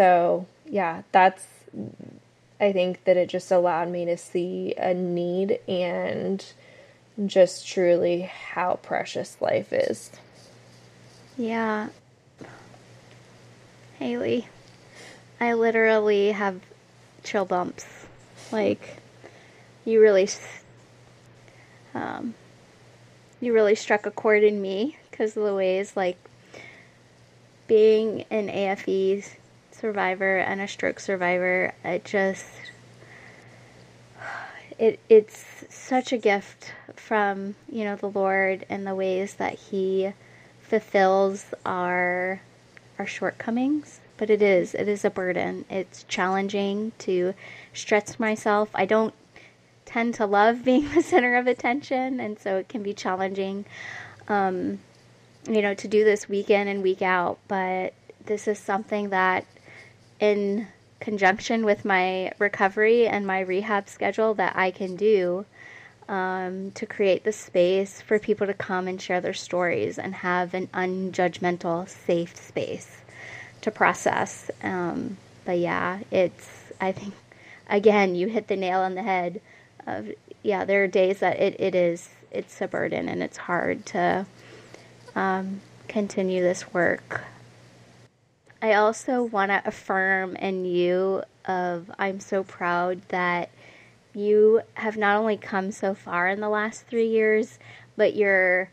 So, 0.00 0.46
yeah, 0.64 1.02
that's, 1.12 1.46
I 2.58 2.72
think 2.72 3.04
that 3.04 3.18
it 3.18 3.28
just 3.28 3.50
allowed 3.50 3.90
me 3.90 4.06
to 4.06 4.16
see 4.16 4.72
a 4.78 4.94
need 4.94 5.60
and 5.68 6.42
just 7.26 7.68
truly 7.68 8.22
how 8.22 8.76
precious 8.82 9.36
life 9.42 9.74
is. 9.74 10.10
Yeah. 11.36 11.88
Haley, 13.98 14.48
I 15.38 15.52
literally 15.52 16.32
have 16.32 16.62
chill 17.22 17.44
bumps. 17.44 17.84
Like, 18.50 19.02
you 19.84 20.00
really, 20.00 20.30
um, 21.92 22.32
you 23.38 23.52
really 23.52 23.74
struck 23.74 24.06
a 24.06 24.10
chord 24.10 24.44
in 24.44 24.62
me 24.62 24.96
because 25.10 25.36
of 25.36 25.44
the 25.44 25.54
ways, 25.54 25.94
like, 25.94 26.16
being 27.66 28.24
an 28.30 28.48
AFE 28.48 29.36
survivor 29.80 30.38
and 30.38 30.60
a 30.60 30.68
stroke 30.68 31.00
survivor, 31.00 31.72
it 31.84 32.04
just 32.04 32.46
it 34.78 34.98
it's 35.08 35.64
such 35.68 36.12
a 36.12 36.18
gift 36.18 36.72
from 36.96 37.54
you 37.70 37.84
know 37.84 37.96
the 37.96 38.08
Lord 38.08 38.64
and 38.68 38.86
the 38.86 38.94
ways 38.94 39.34
that 39.34 39.54
He 39.54 40.12
fulfills 40.60 41.52
our 41.64 42.40
our 42.98 43.06
shortcomings. 43.06 44.00
But 44.16 44.30
it 44.30 44.42
is 44.42 44.74
it 44.74 44.88
is 44.88 45.04
a 45.04 45.10
burden. 45.10 45.64
It's 45.70 46.04
challenging 46.04 46.92
to 47.00 47.34
stretch 47.72 48.18
myself. 48.18 48.70
I 48.74 48.86
don't 48.86 49.14
tend 49.84 50.14
to 50.14 50.26
love 50.26 50.64
being 50.64 50.88
the 50.94 51.02
center 51.02 51.36
of 51.36 51.46
attention, 51.46 52.20
and 52.20 52.38
so 52.38 52.56
it 52.56 52.68
can 52.68 52.82
be 52.82 52.94
challenging. 52.94 53.66
Um, 54.28 54.80
you 55.48 55.62
know, 55.62 55.74
to 55.74 55.88
do 55.88 56.04
this 56.04 56.28
week 56.28 56.50
in 56.50 56.68
and 56.68 56.82
week 56.82 57.00
out, 57.02 57.38
but 57.48 57.94
this 58.26 58.46
is 58.46 58.58
something 58.58 59.08
that 59.08 59.46
in 60.20 60.68
conjunction 61.00 61.64
with 61.64 61.84
my 61.84 62.30
recovery 62.38 63.08
and 63.08 63.26
my 63.26 63.40
rehab 63.40 63.88
schedule 63.88 64.34
that 64.34 64.54
I 64.54 64.70
can 64.70 64.94
do 64.94 65.46
um, 66.08 66.72
to 66.72 66.86
create 66.86 67.24
the 67.24 67.32
space 67.32 68.02
for 68.02 68.18
people 68.18 68.46
to 68.46 68.54
come 68.54 68.86
and 68.86 69.00
share 69.00 69.20
their 69.20 69.32
stories 69.32 69.98
and 69.98 70.14
have 70.16 70.54
an 70.54 70.66
unjudgmental, 70.68 71.88
safe 71.88 72.36
space 72.36 72.98
to 73.62 73.70
process. 73.70 74.50
Um, 74.62 75.16
but 75.44 75.58
yeah, 75.58 76.00
it's, 76.10 76.48
I 76.80 76.92
think, 76.92 77.14
again, 77.68 78.14
you 78.14 78.26
hit 78.28 78.48
the 78.48 78.56
nail 78.56 78.80
on 78.80 78.94
the 78.94 79.02
head 79.02 79.40
of, 79.86 80.10
yeah, 80.42 80.64
there 80.64 80.84
are 80.84 80.88
days 80.88 81.20
that 81.20 81.38
it, 81.38 81.58
it 81.58 81.74
is, 81.74 82.10
it's 82.30 82.60
a 82.60 82.68
burden 82.68 83.08
and 83.08 83.22
it's 83.22 83.36
hard 83.36 83.86
to 83.86 84.26
um, 85.14 85.60
continue 85.88 86.42
this 86.42 86.74
work. 86.74 87.22
I 88.62 88.74
also 88.74 89.22
want 89.22 89.50
to 89.50 89.62
affirm 89.66 90.36
in 90.36 90.64
you 90.64 91.22
of 91.46 91.90
I'm 91.98 92.20
so 92.20 92.42
proud 92.42 93.00
that 93.08 93.50
you 94.14 94.62
have 94.74 94.96
not 94.96 95.16
only 95.16 95.36
come 95.36 95.72
so 95.72 95.94
far 95.94 96.28
in 96.28 96.40
the 96.40 96.48
last 96.48 96.86
three 96.86 97.08
years, 97.08 97.58
but 97.96 98.14
you're 98.14 98.70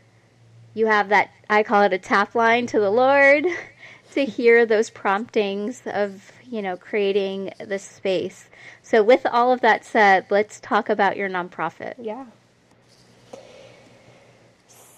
you 0.74 0.86
have 0.86 1.08
that 1.08 1.30
I 1.48 1.62
call 1.62 1.82
it 1.82 1.92
a 1.92 1.98
tap 1.98 2.34
line 2.34 2.66
to 2.68 2.78
the 2.78 2.90
Lord 2.90 3.46
to 4.12 4.24
hear 4.24 4.66
those 4.66 4.90
promptings 4.90 5.82
of 5.86 6.32
you 6.50 6.60
know 6.60 6.76
creating 6.76 7.52
this 7.58 7.82
space. 7.82 8.48
So 8.82 9.02
with 9.02 9.26
all 9.26 9.52
of 9.52 9.60
that 9.62 9.84
said, 9.84 10.26
let's 10.30 10.60
talk 10.60 10.88
about 10.88 11.16
your 11.16 11.28
nonprofit. 11.28 11.94
Yeah. 11.98 12.26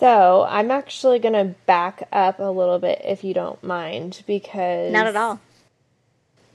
So 0.01 0.47
I'm 0.49 0.71
actually 0.71 1.19
going 1.19 1.35
to 1.35 1.55
back 1.67 2.09
up 2.11 2.41
a 2.41 2.51
little 2.51 2.79
bit 2.79 3.03
if 3.05 3.23
you 3.23 3.35
don't 3.35 3.63
mind 3.63 4.23
because. 4.27 4.91
Not 4.91 5.07
at 5.07 5.15
all. 5.15 5.39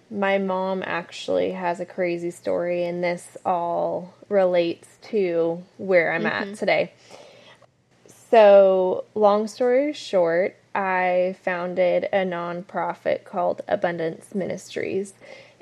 My 0.10 0.40
mom 0.40 0.84
actually 0.86 1.52
has 1.52 1.80
a 1.80 1.86
crazy 1.86 2.32
story, 2.32 2.86
and 2.86 3.04
this 3.04 3.38
all 3.46 4.14
relates 4.30 4.88
to 5.10 5.64
where 5.78 6.12
I'm 6.12 6.24
mm-hmm. 6.24 6.52
at 6.52 6.58
today. 6.58 6.94
So, 8.32 9.06
long 9.14 9.48
story 9.48 9.94
short, 9.94 10.56
I 10.74 11.36
founded 11.44 12.06
a 12.06 12.26
nonprofit 12.26 13.24
called 13.24 13.62
Abundance 13.68 14.36
Ministries, 14.36 15.14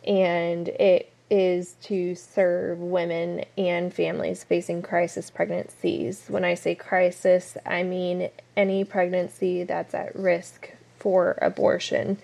and 0.06 0.69
it 0.69 1.12
is 1.30 1.74
to 1.84 2.16
serve 2.16 2.80
women 2.80 3.46
and 3.58 3.94
families 3.94 4.44
facing 4.44 4.82
crisis 4.82 5.30
pregnancies. 5.30 6.26
When 6.28 6.44
I 6.44 6.54
say 6.54 6.76
crisis, 6.76 7.58
I 7.66 7.84
mean 7.84 8.30
any 8.56 8.84
pregnancy 8.84 9.64
that's 9.64 9.94
at 9.94 10.16
risk 10.16 10.72
for 11.00 11.38
abortion. 11.42 12.18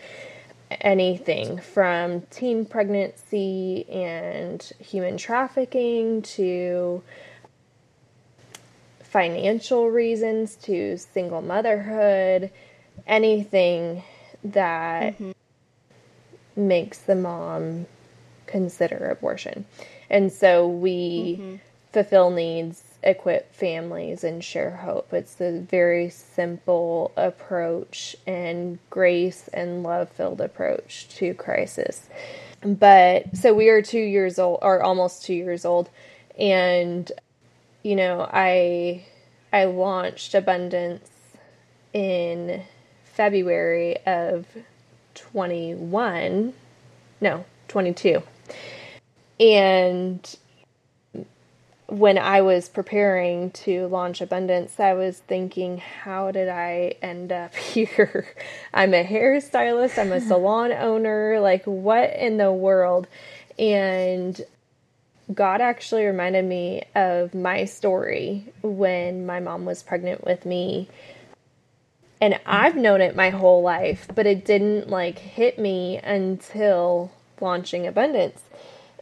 Anything 0.70 1.58
from 1.58 2.22
teen 2.30 2.66
pregnancy 2.66 3.90
and 3.90 4.62
human 4.80 5.18
trafficking 5.18 6.22
to 6.22 7.02
financial 9.02 9.90
reasons 9.90 10.56
to 10.58 10.98
single 10.98 11.42
motherhood, 11.42 12.52
anything 13.08 14.04
that 14.44 15.14
mm-hmm. 15.14 15.32
makes 16.56 17.00
the 17.00 17.16
mom 17.16 17.88
consider 18.50 19.10
abortion. 19.10 19.66
And 20.10 20.32
so 20.32 20.68
we 20.68 21.38
mm-hmm. 21.40 21.56
fulfill 21.94 22.32
needs 22.32 22.84
equip 23.04 23.54
families 23.54 24.24
and 24.24 24.44
share 24.44 24.72
hope. 24.72 25.14
It's 25.14 25.40
a 25.40 25.60
very 25.60 26.10
simple 26.10 27.12
approach 27.16 28.16
and 28.28 28.80
grace 28.90 29.48
and 29.54 29.84
love 29.84 30.10
filled 30.10 30.42
approach 30.42 31.08
to 31.16 31.34
crisis. 31.34 32.10
But 32.62 33.38
so 33.38 33.54
we 33.54 33.70
are 33.70 33.82
two 33.82 34.00
years 34.00 34.38
old, 34.38 34.60
or 34.62 34.84
almost 34.84 35.24
two 35.24 35.34
years 35.34 35.64
old, 35.64 35.90
and 36.38 37.10
you 37.84 37.96
know, 37.96 38.28
I 38.32 39.06
I 39.54 39.66
launched 39.66 40.36
Abundance 40.36 41.10
in 41.94 42.64
February 43.06 43.98
of 44.06 44.46
21. 45.16 46.54
No, 47.22 47.46
22. 47.70 48.22
And 49.40 50.38
when 51.90 52.20
I 52.20 52.42
was 52.42 52.70
preparing 52.70 53.50
to 53.52 53.88
launch 53.88 54.22
Abundance, 54.22 54.80
I 54.80 54.94
was 54.94 55.20
thinking, 55.20 55.78
how 55.78 56.32
did 56.32 56.48
I 56.48 56.96
end 57.02 57.32
up 57.32 57.56
here? 57.56 58.28
I'm 58.74 58.94
a 58.94 59.04
hairstylist, 59.04 59.98
I'm 59.98 60.12
a 60.12 60.22
salon 60.28 60.72
owner, 60.72 61.40
like, 61.40 61.66
what 61.66 62.16
in 62.16 62.38
the 62.38 62.52
world? 62.52 63.08
And 63.58 64.40
God 65.34 65.62
actually 65.62 66.06
reminded 66.06 66.46
me 66.46 66.84
of 66.96 67.34
my 67.34 67.66
story 67.66 68.46
when 68.62 69.26
my 69.26 69.40
mom 69.40 69.66
was 69.66 69.84
pregnant 69.84 70.26
with 70.26 70.46
me. 70.46 70.90
And 72.22 72.40
I've 72.46 72.76
known 72.76 73.02
it 73.02 73.16
my 73.16 73.30
whole 73.30 73.62
life, 73.62 74.08
but 74.14 74.26
it 74.26 74.46
didn't 74.46 74.90
like 74.90 75.18
hit 75.20 75.58
me 75.58 75.98
until 75.98 77.12
launching 77.42 77.88
Abundance. 77.88 78.42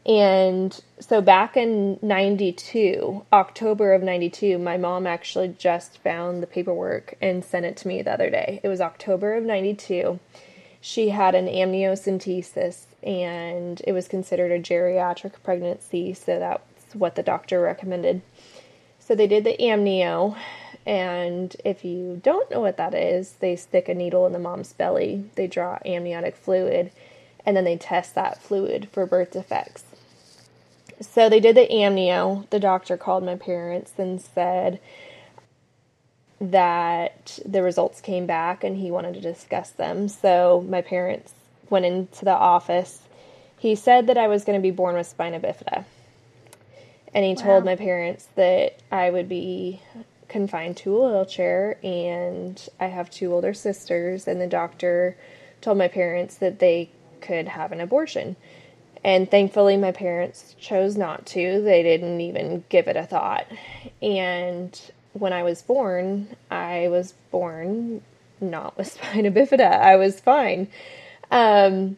And 0.06 0.80
so 1.02 1.21
back 1.21 1.58
in 1.58 2.00
92, 2.02 3.26
October 3.34 3.93
of 3.93 4.02
92, 4.02 4.58
my 4.58 4.78
mom 4.78 5.06
actually 5.06 5.54
just 5.58 5.97
found 5.97 6.41
the 6.41 6.47
paperwork 6.47 7.15
and 7.21 7.43
sent 7.43 7.65
it 7.65 7.76
to 7.78 7.88
me 7.89 8.02
the 8.02 8.13
other 8.13 8.30
day. 8.30 8.62
It 8.63 8.69
was 8.69 8.80
October 8.80 9.36
of 9.36 9.43
92. 9.43 10.19
She 10.80 11.10
had 11.10 11.36
an 11.36 11.47
amniocentesis 11.47 12.86
and 13.04 13.82
it 13.86 13.91
was 13.91 14.08
considered 14.08 14.52
a 14.52 14.62
geriatric 14.62 15.34
pregnancy, 15.43 16.13
so 16.13 16.39
that's 16.39 16.95
what 16.95 17.15
the 17.15 17.23
doctor 17.23 17.60
recommended. 17.60 18.21
So 19.00 19.15
they 19.15 19.28
did 19.28 19.43
the 19.43 19.56
amnio, 19.60 20.38
and 20.86 21.56
if 21.63 21.86
you 21.86 22.19
don't 22.23 22.50
know 22.52 22.60
what 22.60 22.78
that 22.78 22.93
is, 22.93 23.34
they 23.39 23.56
stick 23.56 23.88
a 23.88 23.93
needle 23.93 24.26
in 24.26 24.34
the 24.34 24.39
mom's 24.39 24.73
belly, 24.73 25.26
they 25.36 25.47
draw 25.47 25.80
amniotic 25.86 26.36
fluid, 26.36 26.91
and 27.48 27.56
then 27.56 27.64
they 27.64 27.78
test 27.78 28.14
that 28.14 28.44
fluid 28.44 28.90
for 28.92 29.06
birth 29.06 29.32
defects. 29.32 29.86
So 31.00 31.30
they 31.30 31.40
did 31.40 31.56
the 31.56 31.66
amnio. 31.72 32.48
The 32.50 32.60
doctor 32.60 32.98
called 32.98 33.24
my 33.24 33.36
parents 33.36 33.94
and 33.98 34.22
said 34.22 34.82
that 36.42 37.40
the 37.46 37.64
results 37.64 38.02
came 38.02 38.26
back 38.26 38.66
and 38.66 38.78
he 38.78 38.92
wanted 38.92 39.14
to 39.14 39.22
discuss 39.22 39.70
them. 39.70 40.10
So 40.10 40.66
my 40.68 40.82
parents 40.82 41.34
went 41.70 41.86
into 41.86 42.26
the 42.26 42.36
office, 42.36 43.02
he 43.58 43.76
said 43.76 44.08
that 44.08 44.18
I 44.18 44.28
was 44.28 44.44
going 44.44 44.60
to 44.60 44.62
be 44.62 44.72
born 44.72 44.96
with 44.96 45.08
spina 45.08 45.40
bifida. 45.40 45.86
And 47.14 47.26
he 47.26 47.34
wow. 47.36 47.44
told 47.44 47.66
my 47.66 47.78
parents 47.78 48.28
that 48.36 48.78
I 48.92 49.10
would 49.10 49.30
be 49.30 49.82
confined 50.28 50.76
to 50.78 50.98
a 50.98 51.10
wheelchair 51.10 51.80
and 51.82 52.68
I 52.78 52.88
have 52.88 53.10
two 53.10 53.34
older 53.34 53.54
sisters 53.54 54.28
and 54.28 54.42
the 54.42 54.48
doctor 54.48 55.16
told 55.62 55.78
my 55.78 55.88
parents 55.88 56.36
that 56.36 56.60
they 56.60 56.90
could 57.28 57.48
have 57.48 57.72
an 57.72 57.82
abortion. 57.82 58.36
And 59.04 59.30
thankfully 59.30 59.78
my 59.78 59.92
parents 59.92 60.56
chose 60.60 60.98
not 60.98 61.26
to. 61.28 61.62
They 61.62 61.84
didn't 61.84 62.20
even 62.22 62.63
give 62.70 62.88
it 62.88 62.96
a 62.96 63.06
thought. 63.06 63.46
And 64.02 64.80
when 65.13 65.34
I 65.34 65.44
was 65.44 65.62
born, 65.62 66.36
I 66.50 66.88
was 66.90 67.13
born 67.32 68.02
not 68.42 68.78
with 68.78 68.88
spina 68.92 69.32
bifida. 69.32 69.80
I 69.80 69.96
was 69.96 70.20
fine. 70.20 70.68
Um, 71.32 71.98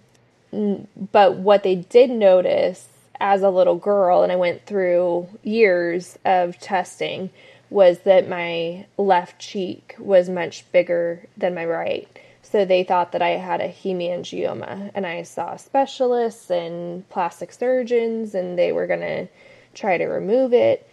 but 1.12 1.36
what 1.36 1.64
they 1.64 1.76
did 1.76 2.10
notice 2.10 2.88
as 3.20 3.42
a 3.42 3.50
little 3.50 3.76
girl, 3.76 4.24
and 4.24 4.32
I 4.32 4.36
went 4.38 4.66
through 4.66 5.28
years 5.44 6.18
of 6.26 6.58
testing, 6.60 7.30
was 7.70 8.00
that 8.00 8.28
my 8.28 8.86
left 8.98 9.40
cheek 9.40 9.96
was 10.00 10.30
much 10.30 10.70
bigger 10.72 11.28
than 11.38 11.54
my 11.54 11.66
right. 11.66 12.08
So 12.52 12.66
they 12.66 12.84
thought 12.84 13.12
that 13.12 13.22
I 13.22 13.30
had 13.30 13.62
a 13.62 13.70
hemangioma, 13.70 14.92
and 14.96 15.06
I 15.06 15.22
saw 15.22 15.56
specialists 15.56 16.50
and 16.50 17.08
plastic 17.10 17.52
surgeons, 17.52 18.34
and 18.34 18.58
they 18.58 18.72
were 18.72 18.88
going 18.88 19.02
to 19.02 19.28
try 19.76 19.98
to 19.98 20.06
remove 20.06 20.54
it. 20.54 20.90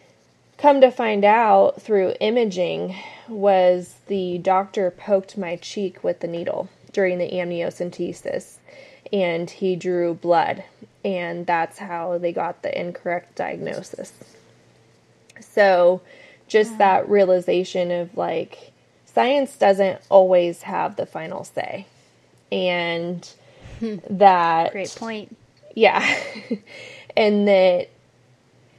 Come 0.58 0.80
to 0.82 0.90
find 0.90 1.24
out 1.24 1.80
through 1.80 2.14
imaging, 2.20 2.94
was 3.28 3.94
the 4.06 4.38
doctor 4.38 4.90
poked 4.90 5.38
my 5.38 5.56
cheek 5.56 6.04
with 6.04 6.20
the 6.20 6.26
needle 6.26 6.68
during 6.92 7.18
the 7.18 7.30
amniocentesis 7.30 8.56
and 9.12 9.50
he 9.50 9.76
drew 9.76 10.14
blood 10.14 10.64
and 11.04 11.46
that's 11.46 11.78
how 11.78 12.18
they 12.18 12.32
got 12.32 12.62
the 12.62 12.80
incorrect 12.80 13.36
diagnosis. 13.36 14.12
So 15.40 16.00
just 16.48 16.72
yeah. 16.72 16.78
that 16.78 17.08
realization 17.08 17.90
of 17.90 18.16
like 18.16 18.72
science 19.16 19.56
doesn't 19.56 19.98
always 20.10 20.60
have 20.60 20.96
the 20.96 21.06
final 21.06 21.42
say. 21.42 21.86
And 22.52 23.26
that 24.10 24.72
Great 24.72 24.94
point. 24.94 25.34
Yeah. 25.74 26.06
and 27.16 27.48
that 27.48 27.88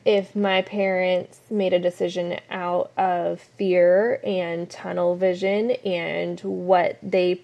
if 0.06 0.36
my 0.36 0.62
parents 0.62 1.39
made 1.50 1.73
a 1.73 1.80
decision 1.80 2.39
out 2.52 2.91
of 2.97 3.41
fear 3.58 4.21
and 4.23 4.69
tunnel 4.69 5.15
vision 5.15 5.71
and 5.71 6.39
what 6.41 7.00
they 7.02 7.41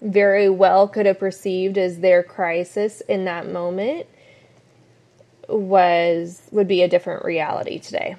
very 0.00 0.48
well 0.48 0.86
could 0.86 1.06
have 1.06 1.18
perceived 1.18 1.76
as 1.76 1.98
their 1.98 2.22
crisis 2.22 3.00
in 3.08 3.24
that 3.24 3.48
moment 3.50 4.06
was 5.48 6.42
would 6.52 6.68
be 6.68 6.82
a 6.82 6.88
different 6.88 7.24
reality 7.24 7.80
today 7.80 8.14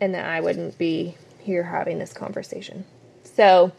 and 0.00 0.14
that 0.14 0.24
I 0.24 0.40
wouldn't 0.40 0.78
be 0.78 1.16
here 1.40 1.64
having 1.64 1.98
this 1.98 2.12
conversation. 2.12 2.84
So 3.34 3.72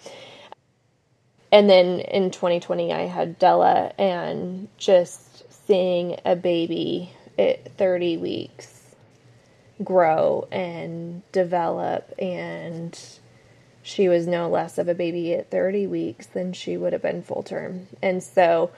and 1.52 1.70
then 1.70 2.02
in 2.02 2.32
2020 2.32 2.92
I 2.92 3.06
had 3.06 3.40
Della 3.40 3.94
and 3.98 4.68
just 4.78 5.44
seeing 5.68 6.20
a 6.26 6.36
baby 6.36 7.12
at 7.38 7.78
30 7.78 8.18
weeks 8.18 8.96
grow 9.84 10.48
and 10.52 11.22
develop 11.32 12.14
and 12.20 12.98
she 13.86 14.10
was 14.10 14.26
no 14.26 14.50
less 14.50 14.78
of 14.80 14.88
a 14.88 14.96
baby 14.96 15.34
at 15.36 15.52
30 15.52 15.86
weeks 15.88 16.26
than 16.26 16.54
she 16.54 16.76
would 16.76 16.92
have 16.92 17.04
been 17.04 17.22
full 17.22 17.44
term. 17.44 17.88
And 18.02 18.24
so, 18.24 18.72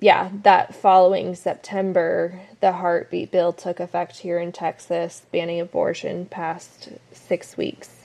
yeah, 0.00 0.30
that 0.42 0.74
following 0.74 1.36
September, 1.36 2.40
the 2.60 2.72
heartbeat 2.72 3.30
bill 3.30 3.52
took 3.52 3.78
effect 3.78 4.18
here 4.18 4.40
in 4.40 4.50
Texas, 4.50 5.22
banning 5.30 5.60
abortion 5.60 6.26
past 6.26 6.88
six 7.12 7.56
weeks. 7.56 7.95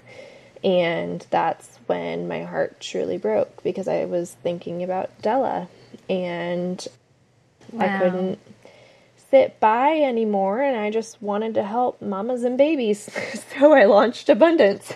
And 0.63 1.25
that's 1.29 1.79
when 1.87 2.27
my 2.27 2.43
heart 2.43 2.79
truly 2.79 3.17
broke 3.17 3.63
because 3.63 3.87
I 3.87 4.05
was 4.05 4.35
thinking 4.43 4.83
about 4.83 5.09
Della 5.21 5.67
and 6.09 6.87
wow. 7.71 7.85
I 7.85 7.99
couldn't 7.99 8.39
sit 9.31 9.59
by 9.59 9.97
anymore 9.97 10.61
and 10.61 10.77
I 10.77 10.91
just 10.91 11.21
wanted 11.21 11.55
to 11.55 11.63
help 11.63 12.01
mamas 12.01 12.43
and 12.43 12.57
babies. 12.57 13.09
so 13.57 13.73
I 13.73 13.85
launched 13.85 14.29
Abundance. 14.29 14.93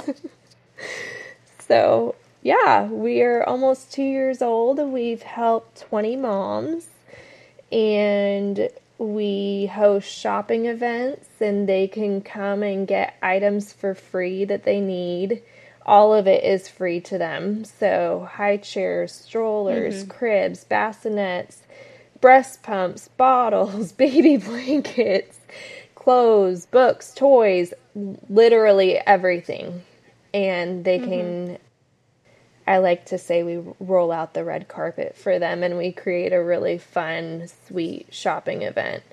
so, 1.60 2.15
yeah, 2.43 2.86
we 2.86 3.21
are 3.21 3.43
almost 3.43 3.91
two 3.91 4.04
years 4.04 4.41
old. 4.41 4.78
We've 4.78 5.23
helped 5.23 5.82
20 5.89 6.15
moms 6.17 6.88
and 7.71 8.69
we 8.97 9.65
host 9.65 10.08
shopping 10.08 10.67
events 10.67 11.28
and 11.39 11.67
they 11.67 11.88
can 11.88 12.21
come 12.21 12.63
and 12.63 12.88
get 12.88 13.15
items 13.21 13.73
for 13.73 13.93
free 13.93 14.45
that 14.45 14.63
they 14.63 14.80
need. 14.80 15.41
All 15.86 16.13
of 16.13 16.28
it 16.28 16.43
is 16.43 16.67
free 16.67 17.00
to 17.02 17.17
them. 17.17 17.63
So, 17.63 18.28
high 18.34 18.58
chairs, 18.58 19.13
strollers, 19.13 20.02
mm-hmm. 20.02 20.12
cribs, 20.12 20.63
bassinets, 20.63 21.58
breast 22.21 22.63
pumps, 22.63 23.08
bottles, 23.17 23.91
baby 23.91 24.38
blankets, 24.38 25.39
clothes, 25.93 26.65
books, 26.65 27.13
toys, 27.13 27.74
literally 28.30 28.98
everything 29.06 29.84
and 30.36 30.84
they 30.84 31.00
mm-hmm. 31.00 31.10
can 31.10 31.58
I 32.67 32.80
like 32.80 33.06
to 33.06 33.17
say 33.17 33.43
we 33.43 33.62
roll 33.80 34.12
out 34.12 34.34
the 34.34 34.43
red 34.43 34.67
carpet 34.67 35.15
for 35.15 35.39
them 35.39 35.63
and 35.63 35.78
we 35.78 35.91
create 35.91 36.34
a 36.34 36.43
really 36.43 36.80
fun, 36.80 37.48
sweet 37.67 38.08
shopping 38.10 38.63
event 38.63 39.04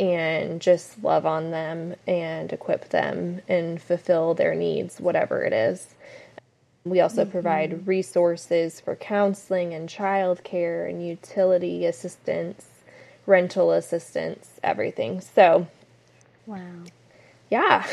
and 0.00 0.62
just 0.62 1.04
love 1.04 1.26
on 1.26 1.50
them 1.50 1.94
and 2.06 2.50
equip 2.54 2.88
them 2.88 3.42
and 3.46 3.80
fulfill 3.80 4.32
their 4.32 4.54
needs, 4.54 4.98
whatever 4.98 5.44
it 5.44 5.52
is. 5.52 5.88
We 6.84 7.00
also 7.00 7.22
mm-hmm. 7.22 7.32
provide 7.32 7.86
resources 7.86 8.80
for 8.80 8.96
counseling 8.96 9.74
and 9.74 9.90
childcare 9.90 10.88
and 10.88 11.06
utility 11.06 11.84
assistance, 11.84 12.66
rental 13.26 13.72
assistance, 13.72 14.58
everything. 14.62 15.20
So, 15.20 15.66
wow. 16.46 16.84
yeah, 17.50 17.86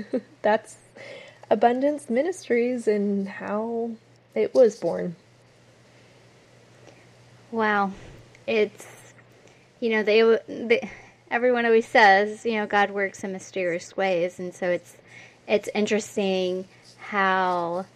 that's 0.42 0.78
Abundance 1.48 2.10
Ministries 2.10 2.88
and 2.88 3.28
how 3.28 3.92
it 4.34 4.52
was 4.52 4.80
born. 4.80 5.14
Wow. 7.52 7.92
It's, 8.48 9.14
you 9.78 9.90
know, 9.90 10.02
they, 10.02 10.38
they, 10.48 10.90
everyone 11.32 11.64
always 11.64 11.88
says, 11.88 12.44
you 12.44 12.56
know, 12.56 12.66
God 12.66 12.90
works 12.90 13.24
in 13.24 13.32
mysterious 13.32 13.96
ways. 13.96 14.38
And 14.38 14.54
so 14.54 14.68
it's, 14.68 14.96
it's 15.48 15.68
interesting 15.74 16.68
how 16.98 17.86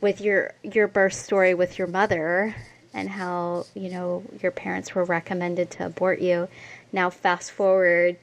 with 0.00 0.20
your, 0.20 0.52
your 0.64 0.88
birth 0.88 1.12
story 1.12 1.54
with 1.54 1.78
your 1.78 1.86
mother 1.86 2.56
and 2.92 3.08
how, 3.08 3.66
you 3.74 3.88
know, 3.88 4.24
your 4.42 4.50
parents 4.50 4.96
were 4.96 5.04
recommended 5.04 5.70
to 5.70 5.86
abort 5.86 6.20
you. 6.20 6.48
Now 6.92 7.08
fast 7.08 7.52
forward 7.52 8.16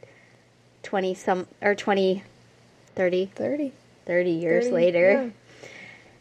20 0.83 1.13
some, 1.13 1.47
or 1.61 1.73
20, 1.73 2.21
30, 2.95 3.25
30, 3.27 3.71
30 4.05 4.29
years 4.29 4.65
30, 4.65 4.75
later. 4.75 5.11
yeah. 5.11 5.67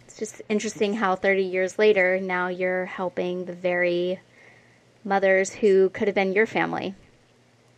It's 0.07 0.19
just 0.21 0.43
interesting 0.49 0.95
how 0.95 1.17
30 1.17 1.43
years 1.43 1.77
later, 1.77 2.21
now 2.21 2.47
you're 2.47 2.85
helping 2.85 3.47
the 3.47 3.53
very 3.53 4.21
mothers 5.03 5.53
who 5.53 5.91
could 5.91 6.07
have 6.07 6.15
been 6.15 6.33
your 6.33 6.47
family. 6.47 6.95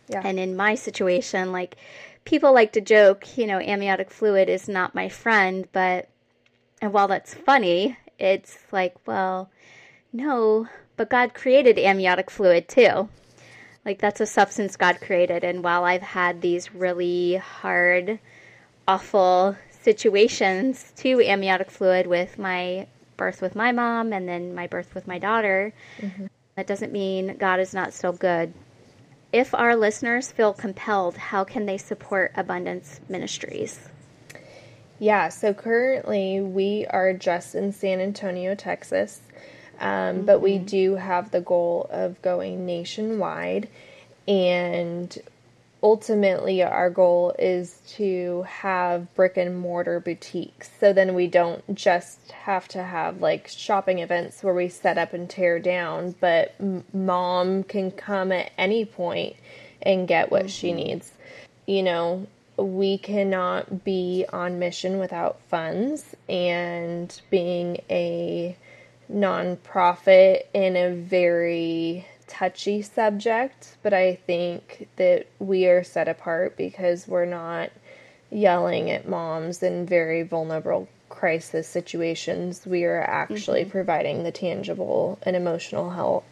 Yeah. 0.07 0.21
And 0.23 0.39
in 0.39 0.55
my 0.55 0.75
situation, 0.75 1.51
like 1.51 1.77
people 2.25 2.53
like 2.53 2.73
to 2.73 2.81
joke, 2.81 3.37
you 3.37 3.47
know, 3.47 3.59
amniotic 3.59 4.11
fluid 4.11 4.49
is 4.49 4.67
not 4.67 4.95
my 4.95 5.09
friend, 5.09 5.67
but 5.71 6.09
and 6.81 6.93
while 6.93 7.07
that's 7.07 7.33
funny, 7.33 7.97
it's 8.19 8.57
like, 8.71 8.95
well, 9.07 9.49
no, 10.13 10.67
but 10.95 11.09
God 11.09 11.33
created 11.33 11.77
amniotic 11.77 12.29
fluid 12.29 12.67
too. 12.67 13.09
Like 13.85 13.99
that's 13.99 14.21
a 14.21 14.25
substance 14.25 14.75
God 14.75 14.99
created 15.01 15.43
and 15.43 15.63
while 15.63 15.85
I've 15.85 16.01
had 16.01 16.41
these 16.41 16.73
really 16.73 17.35
hard 17.35 18.19
awful 18.87 19.55
situations 19.81 20.91
to 20.97 21.21
amniotic 21.21 21.71
fluid 21.71 22.07
with 22.07 22.37
my 22.37 22.87
birth 23.17 23.41
with 23.41 23.55
my 23.55 23.71
mom 23.71 24.13
and 24.13 24.27
then 24.27 24.53
my 24.53 24.67
birth 24.67 24.93
with 24.93 25.07
my 25.07 25.19
daughter, 25.19 25.73
mm-hmm. 25.99 26.27
that 26.55 26.67
doesn't 26.67 26.91
mean 26.91 27.35
God 27.37 27.59
is 27.59 27.73
not 27.73 27.93
still 27.93 28.13
good. 28.13 28.53
If 29.37 29.53
our 29.53 29.75
listeners 29.75 30.31
feel 30.31 30.51
compelled, 30.51 31.15
how 31.15 31.43
can 31.43 31.67
they 31.67 31.77
support 31.77 32.31
Abundance 32.35 32.99
Ministries? 33.07 33.87
Yeah, 34.97 35.29
so 35.29 35.53
currently 35.53 36.41
we 36.41 36.87
are 36.89 37.13
just 37.13 37.53
in 37.53 37.71
San 37.71 37.99
Antonio, 37.99 38.55
Texas, 38.55 39.21
um, 39.79 40.25
but 40.25 40.41
we 40.41 40.57
do 40.57 40.95
have 40.95 41.29
the 41.29 41.41
goal 41.41 41.85
of 41.91 42.19
going 42.23 42.65
nationwide. 42.65 43.69
And 44.27 45.15
ultimately, 45.81 46.63
our 46.63 46.89
goal 46.89 47.35
is 47.37 47.81
to 47.95 48.43
have 48.43 49.13
brick 49.15 49.37
and 49.37 49.59
mortar 49.59 49.99
boutiques. 49.99 50.69
So 50.79 50.93
then 50.93 51.13
we 51.13 51.27
don't 51.27 51.75
just 51.75 52.31
have 52.31 52.67
to 52.69 52.83
have 52.83 53.21
like 53.21 53.47
shopping 53.47 53.99
events 53.99 54.43
where 54.43 54.53
we 54.53 54.69
set 54.69 54.97
up 54.97 55.13
and 55.13 55.29
tear 55.29 55.59
down, 55.59 56.15
but 56.19 56.55
m- 56.59 56.83
mom 56.93 57.63
can 57.63 57.91
come 57.91 58.31
at 58.31 58.51
any 58.57 58.85
point 58.85 59.35
and 59.81 60.07
get 60.07 60.31
what 60.31 60.49
she 60.49 60.69
mm-hmm. 60.69 60.77
needs. 60.77 61.11
You 61.65 61.83
know, 61.83 62.27
we 62.57 62.97
cannot 62.97 63.83
be 63.83 64.25
on 64.33 64.59
mission 64.59 64.97
without 64.97 65.39
funds 65.49 66.15
and 66.27 67.21
being 67.29 67.81
a 67.89 68.57
nonprofit 69.11 70.43
in 70.53 70.75
a 70.75 70.93
very 70.93 72.05
touchy 72.27 72.81
subject, 72.81 73.77
but 73.83 73.93
I 73.93 74.15
think 74.15 74.87
that 74.97 75.27
we 75.39 75.67
are 75.67 75.83
set 75.83 76.07
apart 76.07 76.57
because 76.57 77.07
we're 77.07 77.25
not 77.25 77.71
yelling 78.29 78.91
at 78.91 79.07
moms 79.07 79.63
in 79.63 79.85
very 79.85 80.23
vulnerable 80.23 80.87
crisis 81.09 81.67
situations. 81.67 82.65
We 82.65 82.83
are 82.83 83.01
actually 83.01 83.61
mm-hmm. 83.61 83.71
providing 83.71 84.23
the 84.23 84.31
tangible 84.31 85.17
and 85.23 85.35
emotional 85.35 85.89
help. 85.89 86.25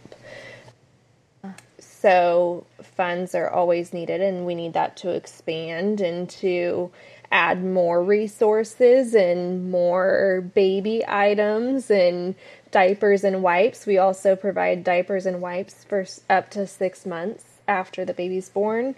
So, 1.80 2.68
funds 2.84 3.34
are 3.34 3.50
always 3.50 3.92
needed, 3.92 4.22
and 4.22 4.46
we 4.46 4.54
need 4.54 4.74
that 4.74 4.98
to 4.98 5.10
expand 5.10 6.02
and 6.02 6.30
to 6.32 6.92
add 7.32 7.64
more 7.64 8.04
resources 8.04 9.16
and 9.16 9.72
more 9.72 10.42
baby 10.54 11.04
items 11.08 11.90
and 11.90 12.36
diapers 12.76 13.24
and 13.24 13.42
wipes. 13.42 13.86
We 13.86 13.98
also 13.98 14.36
provide 14.36 14.84
diapers 14.84 15.26
and 15.26 15.40
wipes 15.40 15.86
for 15.86 16.06
up 16.30 16.50
to 16.50 16.68
six 16.68 17.06
months 17.06 17.62
after 17.70 18.04
the 18.04 18.14
baby's 18.14 18.50
born. 18.50 18.96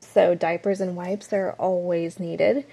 So, 0.00 0.34
diapers 0.34 0.80
and 0.80 0.96
wipes 0.96 1.34
are 1.34 1.52
always 1.58 2.18
needed. 2.18 2.64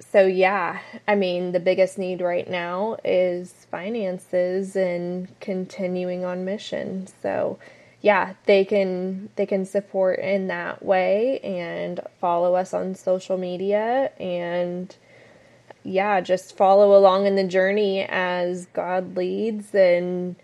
So, 0.00 0.24
yeah, 0.24 0.80
I 1.06 1.16
mean, 1.16 1.52
the 1.52 1.60
biggest 1.60 1.98
need 1.98 2.22
right 2.22 2.48
now 2.48 2.96
is 3.04 3.52
finances 3.70 4.74
and 4.74 5.28
continuing 5.40 6.24
on 6.24 6.46
mission. 6.46 7.08
So, 7.20 7.58
yeah, 8.00 8.36
they 8.46 8.64
can 8.64 9.28
they 9.36 9.44
can 9.44 9.66
support 9.66 10.18
in 10.18 10.46
that 10.46 10.82
way 10.82 11.40
and 11.40 12.00
follow 12.22 12.54
us 12.54 12.72
on 12.72 12.94
social 12.94 13.36
media 13.36 14.12
and 14.18 14.96
yeah, 15.86 16.20
just 16.20 16.56
follow 16.56 16.96
along 16.96 17.26
in 17.26 17.36
the 17.36 17.44
journey 17.44 18.02
as 18.02 18.66
God 18.66 19.16
leads 19.16 19.72
and 19.74 20.36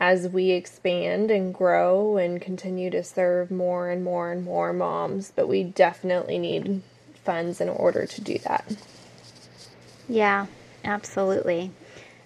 as 0.00 0.28
we 0.28 0.52
expand 0.52 1.30
and 1.30 1.52
grow 1.52 2.16
and 2.16 2.40
continue 2.40 2.88
to 2.90 3.04
serve 3.04 3.50
more 3.50 3.90
and 3.90 4.02
more 4.02 4.32
and 4.32 4.42
more 4.44 4.72
moms, 4.72 5.30
but 5.34 5.46
we 5.48 5.64
definitely 5.64 6.38
need 6.38 6.80
funds 7.24 7.60
in 7.60 7.68
order 7.68 8.06
to 8.06 8.20
do 8.20 8.38
that. 8.38 8.76
Yeah, 10.08 10.46
absolutely. 10.84 11.72